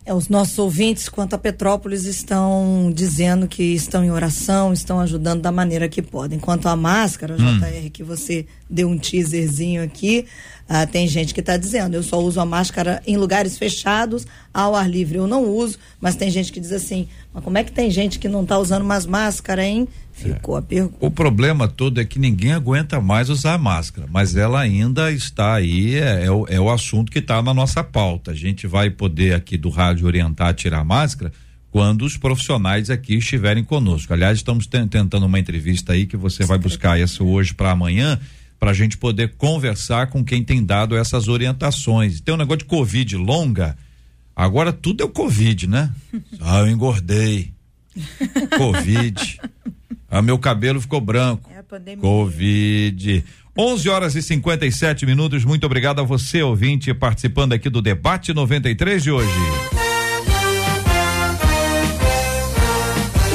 [0.06, 5.41] É, os nossos ouvintes, quanto a Petrópolis, estão dizendo que estão em oração, estão ajudando
[5.41, 6.39] da maneira que podem.
[6.39, 7.60] Quanto à máscara, hum.
[7.60, 10.26] JR, que você deu um teaserzinho aqui,
[10.68, 14.76] ah, tem gente que está dizendo, eu só uso a máscara em lugares fechados, ao
[14.76, 15.18] ar livre.
[15.18, 18.20] Eu não uso, mas tem gente que diz assim, mas como é que tem gente
[18.20, 19.88] que não está usando mais máscara, hein?
[20.14, 20.59] Ficou é.
[20.59, 20.97] a pergunta.
[20.99, 25.95] O problema todo é que ninguém aguenta mais usar máscara, mas ela ainda está aí,
[25.95, 28.32] é, é, o, é o assunto que está na nossa pauta.
[28.32, 31.32] A gente vai poder aqui do rádio orientar a tirar a máscara
[31.72, 34.14] quando os profissionais aqui estiverem conosco.
[34.14, 38.20] Aliás, estamos tentando uma entrevista aí que você vai buscar essa hoje para amanhã
[38.59, 42.22] para a gente poder conversar com quem tem dado essas orientações.
[42.22, 43.76] Tem um negócio de Covid longa
[44.36, 45.91] Agora tudo é o Covid, né?
[46.41, 47.53] Ah, eu engordei.
[48.57, 49.39] Covid.
[50.14, 51.49] Ah, meu cabelo ficou branco.
[51.51, 51.99] É a pandemia.
[51.99, 53.26] Covid.
[53.57, 55.43] 11 horas e 57 minutos.
[55.43, 59.32] Muito obrigado a você, ouvinte, participando aqui do debate 93 de hoje.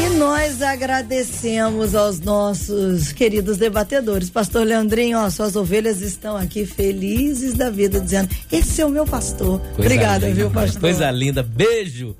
[0.06, 4.30] E nós agradecemos aos nossos queridos debatedores.
[4.30, 9.04] Pastor Leandrinho, ó, suas ovelhas estão aqui felizes da vida, dizendo: Esse é o meu
[9.04, 9.58] pastor.
[9.58, 10.80] Coisa Obrigada, linda, viu, pastor?
[10.80, 11.42] Coisa linda.
[11.42, 12.14] Beijo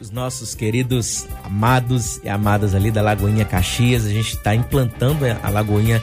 [0.00, 4.06] os nossos queridos amados e amadas ali da Lagoinha Caxias.
[4.06, 6.02] A gente está implantando a Lagoinha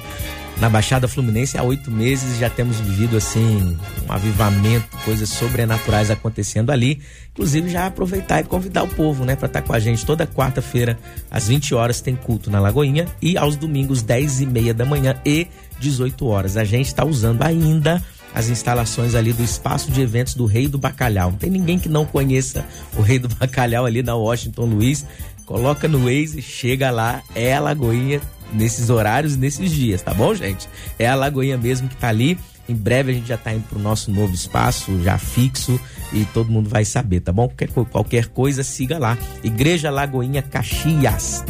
[0.60, 3.78] na Baixada Fluminense há oito meses já temos vivido assim
[4.08, 7.00] um avivamento, coisas sobrenaturais acontecendo ali.
[7.32, 10.98] Inclusive já aproveitar e convidar o povo, né, para estar com a gente toda quarta-feira
[11.30, 15.16] às 20 horas tem culto na Lagoinha e aos domingos 10 e meia da manhã
[15.26, 15.48] e
[15.80, 16.58] 18 horas.
[16.58, 18.04] A gente está usando ainda
[18.38, 21.32] as instalações ali do espaço de eventos do Rei do Bacalhau.
[21.32, 22.64] Não tem ninguém que não conheça
[22.96, 25.08] o Rei do Bacalhau ali na Washington Luiz.
[25.44, 28.22] Coloca no Waze, chega lá, é a Lagoinha
[28.54, 30.70] nesses horários e nesses dias, tá bom, gente?
[31.00, 32.38] É a Lagoinha mesmo que tá ali.
[32.70, 35.80] Em breve a gente já tá indo pro nosso novo espaço, já fixo,
[36.14, 37.48] e todo mundo vai saber, tá bom?
[37.48, 39.18] Qualquer, qualquer coisa, siga lá.
[39.44, 41.44] Igreja Lagoinha Caxias.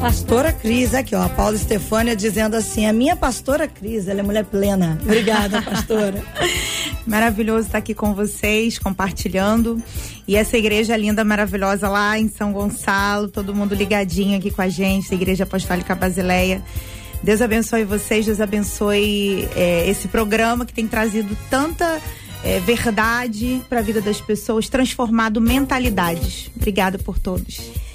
[0.00, 4.22] Pastora Cris, aqui ó, a Paula Estefânia dizendo assim: a minha pastora Cris, ela é
[4.22, 4.98] mulher plena.
[5.02, 6.22] Obrigada, pastora.
[7.06, 9.82] Maravilhoso estar aqui com vocês, compartilhando.
[10.28, 14.68] E essa igreja linda, maravilhosa lá em São Gonçalo, todo mundo ligadinho aqui com a
[14.68, 16.62] gente, a Igreja Apostólica Basileia.
[17.22, 22.00] Deus abençoe vocês, Deus abençoe é, esse programa que tem trazido tanta
[22.44, 26.50] é, verdade para a vida das pessoas, transformado mentalidades.
[26.54, 27.85] Obrigada por todos.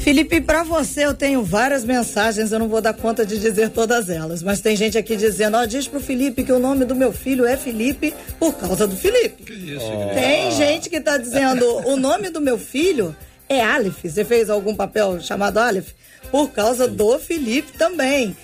[0.00, 4.08] Felipe, para você eu tenho várias mensagens, eu não vou dar conta de dizer todas
[4.08, 7.12] elas, mas tem gente aqui dizendo, ó, diz pro Felipe que o nome do meu
[7.12, 9.44] filho é Felipe por causa do Felipe.
[9.44, 13.14] Que isso, Tem gente que tá dizendo, o nome do meu filho
[13.46, 14.02] é Aleph.
[14.02, 15.90] Você fez algum papel chamado Aleph?
[16.30, 18.34] Por causa do Felipe também.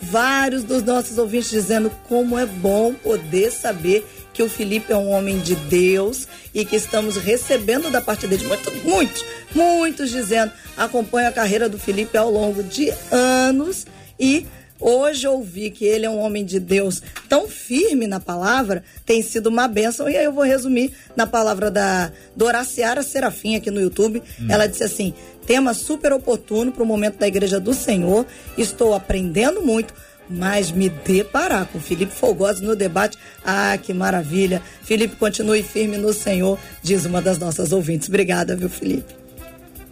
[0.00, 5.10] Vários dos nossos ouvintes dizendo como é bom poder saber que o Felipe é um
[5.10, 9.24] homem de Deus e que estamos recebendo da parte dele muitos, muitos,
[9.54, 13.86] muitos dizendo acompanha a carreira do Felipe ao longo de anos
[14.18, 14.46] e
[14.80, 19.46] hoje ouvi que ele é um homem de Deus tão firme na palavra tem sido
[19.46, 20.08] uma bênção.
[20.08, 24.22] E aí eu vou resumir na palavra da Doraciara Serafim aqui no YouTube.
[24.48, 25.14] Ela disse assim
[25.46, 28.24] tema super oportuno para o momento da igreja do Senhor
[28.56, 29.92] estou aprendendo muito
[30.28, 34.62] mas me deparar com Felipe Fogosi no debate, ah, que maravilha.
[34.82, 38.08] Felipe, continue firme no Senhor, diz uma das nossas ouvintes.
[38.08, 39.14] Obrigada, viu, Felipe?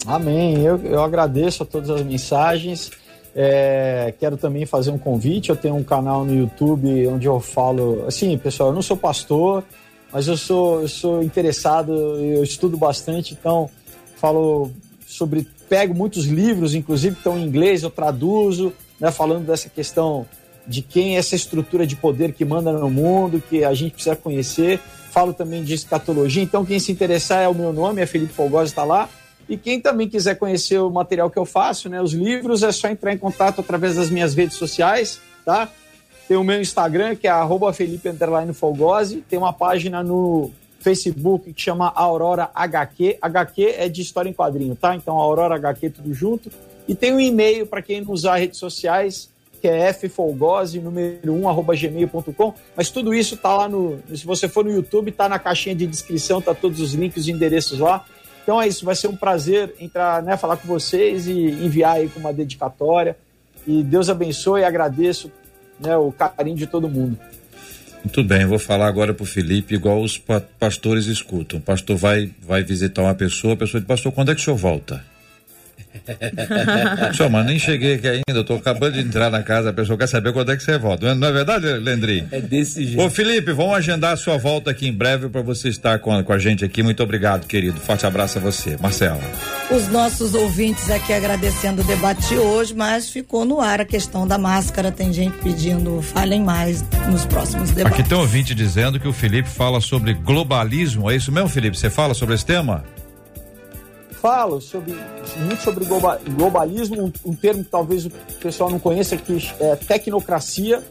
[0.06, 0.62] Amém.
[0.62, 2.90] Eu, eu agradeço a todas as mensagens.
[3.34, 5.50] É, quero também fazer um convite.
[5.50, 8.04] Eu tenho um canal no YouTube onde eu falo.
[8.06, 9.62] Assim, pessoal, eu não sou pastor,
[10.12, 13.70] mas eu sou, eu sou interessado, eu estudo bastante, então
[14.16, 14.70] falo
[15.06, 15.46] sobre.
[15.68, 20.26] Pego muitos livros, inclusive que estão em inglês, eu traduzo, né, falando dessa questão
[20.66, 24.14] de quem é essa estrutura de poder que manda no mundo, que a gente precisa
[24.14, 24.78] conhecer.
[25.10, 28.70] Falo também de escatologia, então quem se interessar é o meu nome, é Felipe Folgosi,
[28.70, 29.08] está lá.
[29.48, 32.88] E quem também quiser conhecer o material que eu faço, né, os livros, é só
[32.88, 35.68] entrar em contato através das minhas redes sociais, tá?
[36.28, 38.08] Tem o meu Instagram, que é arroba Felipe.
[39.28, 43.18] Tem uma página no Facebook que chama Aurora HQ.
[43.20, 44.94] HQ é de história em quadrinho, tá?
[44.94, 46.48] Então, Aurora HQ tudo junto.
[46.90, 49.30] E tem um e-mail para quem não usar redes sociais,
[49.62, 52.52] que é ffolgose, número 1, arroba gmail.com.
[52.76, 54.00] Mas tudo isso tá lá no...
[54.12, 57.30] Se você for no YouTube, tá na caixinha de descrição, tá todos os links e
[57.30, 58.04] endereços lá.
[58.42, 62.08] Então é isso, vai ser um prazer entrar, né, falar com vocês e enviar aí
[62.08, 63.16] com uma dedicatória.
[63.64, 65.30] E Deus abençoe e agradeço
[65.78, 67.16] né, o carinho de todo mundo.
[68.02, 71.60] Muito bem, vou falar agora pro Felipe, igual os pa- pastores escutam.
[71.60, 74.44] O pastor vai, vai visitar uma pessoa, a pessoa diz, pastor, quando é que o
[74.44, 75.04] senhor volta?
[77.14, 79.98] Senhor, mas nem cheguei aqui ainda, eu tô acabando de entrar na casa, a pessoa
[79.98, 81.14] quer saber quando é que você volta.
[81.14, 82.26] Não é verdade, Lendri?
[82.30, 83.00] É desse jeito.
[83.00, 86.32] Ô Felipe, vamos agendar a sua volta aqui em breve para você estar com, com
[86.32, 86.82] a gente aqui.
[86.82, 87.80] Muito obrigado, querido.
[87.80, 88.76] Forte abraço a você.
[88.80, 89.20] Marcelo.
[89.70, 94.26] Os nossos ouvintes aqui agradecendo o debate de hoje, mas ficou no ar a questão
[94.26, 94.92] da máscara.
[94.92, 97.98] Tem gente pedindo, falem mais nos próximos debates.
[97.98, 101.10] Aqui tem um ouvinte dizendo que o Felipe fala sobre globalismo.
[101.10, 101.76] É isso mesmo, Felipe?
[101.76, 102.84] Você fala sobre esse tema?
[104.20, 104.94] Falo sobre,
[105.38, 108.10] muito sobre globa- globalismo, um, um termo que talvez o
[108.40, 110.82] pessoal não conheça, que é tecnocracia,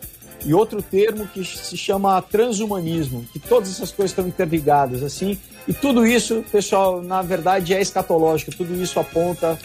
[0.45, 5.73] e outro termo que se chama transhumanismo, que todas essas coisas estão interligadas, assim, e
[5.73, 9.59] tudo isso, pessoal, na verdade é escatológico, tudo isso aponta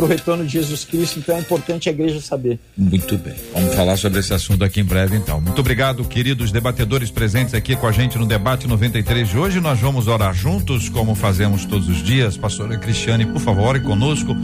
[0.00, 2.58] para o retorno de Jesus Cristo, então é importante a igreja saber.
[2.76, 3.34] Muito bem.
[3.52, 5.40] Vamos falar sobre esse assunto aqui em breve, então.
[5.40, 9.60] Muito obrigado, queridos debatedores presentes aqui com a gente no debate 93 de hoje.
[9.60, 12.36] Nós vamos orar juntos, como fazemos todos os dias.
[12.38, 14.34] Pastora Cristiane, por favor, ore conosco.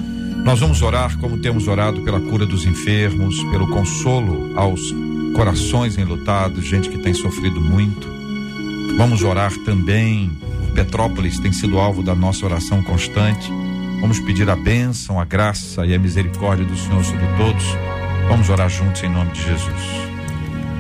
[0.44, 4.80] Nós vamos orar como temos orado pela cura dos enfermos, pelo consolo aos
[5.34, 8.06] corações enlutados, gente que tem sofrido muito.
[8.98, 10.30] Vamos orar também.
[10.74, 13.50] Petrópolis tem sido alvo da nossa oração constante
[14.00, 17.64] Vamos pedir a bênção, a graça e a misericórdia do Senhor sobre todos.
[18.28, 19.82] Vamos orar juntos em nome de Jesus.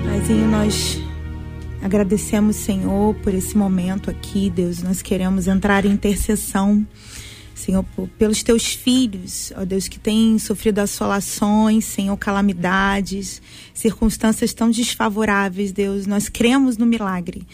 [0.04, 1.00] Paizinho, nós
[1.82, 4.82] agradecemos, Senhor, por esse momento aqui, Deus.
[4.82, 6.86] Nós queremos entrar em intercessão.
[7.54, 7.84] Senhor,
[8.18, 13.40] pelos teus filhos, ó Deus, que têm sofrido assolações, Senhor, calamidades,
[13.72, 16.06] circunstâncias tão desfavoráveis, Deus.
[16.06, 17.46] Nós cremos no milagre.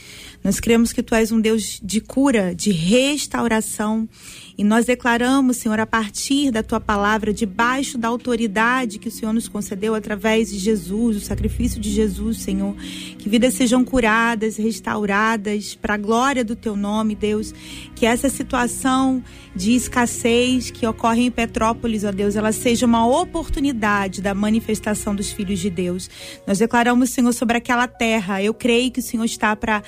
[0.42, 4.08] Nós cremos que tu és um Deus de cura, de restauração
[4.56, 9.32] e nós declaramos, Senhor, a partir da tua palavra, debaixo da autoridade que o Senhor
[9.32, 12.74] nos concedeu através de Jesus, o sacrifício de Jesus, Senhor,
[13.18, 17.54] que vidas sejam curadas, restauradas para a glória do teu nome, Deus.
[17.94, 19.22] Que essa situação
[19.54, 25.30] de escassez que ocorre em Petrópolis, ó Deus, ela seja uma oportunidade da manifestação dos
[25.30, 26.08] filhos de Deus.
[26.46, 28.42] Nós declaramos, Senhor, sobre aquela terra.
[28.42, 29.82] Eu creio que o Senhor está para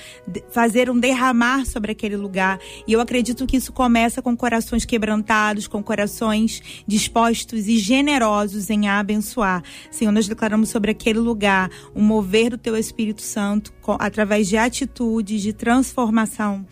[0.49, 2.59] fazer um derramar sobre aquele lugar.
[2.87, 8.87] E eu acredito que isso começa com corações quebrantados, com corações dispostos e generosos em
[8.87, 9.63] abençoar.
[9.89, 15.41] Senhor, nós declaramos sobre aquele lugar um mover do teu Espírito Santo através de atitudes
[15.41, 16.65] de transformação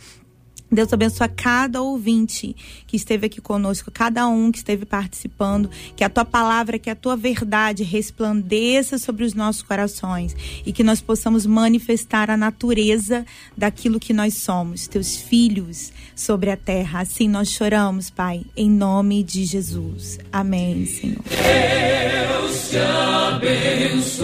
[0.73, 2.55] Deus abençoe cada ouvinte
[2.87, 6.95] que esteve aqui conosco, cada um que esteve participando, que a tua palavra, que a
[6.95, 13.99] tua verdade resplandeça sobre os nossos corações e que nós possamos manifestar a natureza daquilo
[13.99, 17.01] que nós somos, teus filhos sobre a terra.
[17.01, 20.17] Assim nós choramos, Pai, em nome de Jesus.
[20.31, 21.21] Amém, Senhor.
[21.23, 24.23] Deus te abençoe.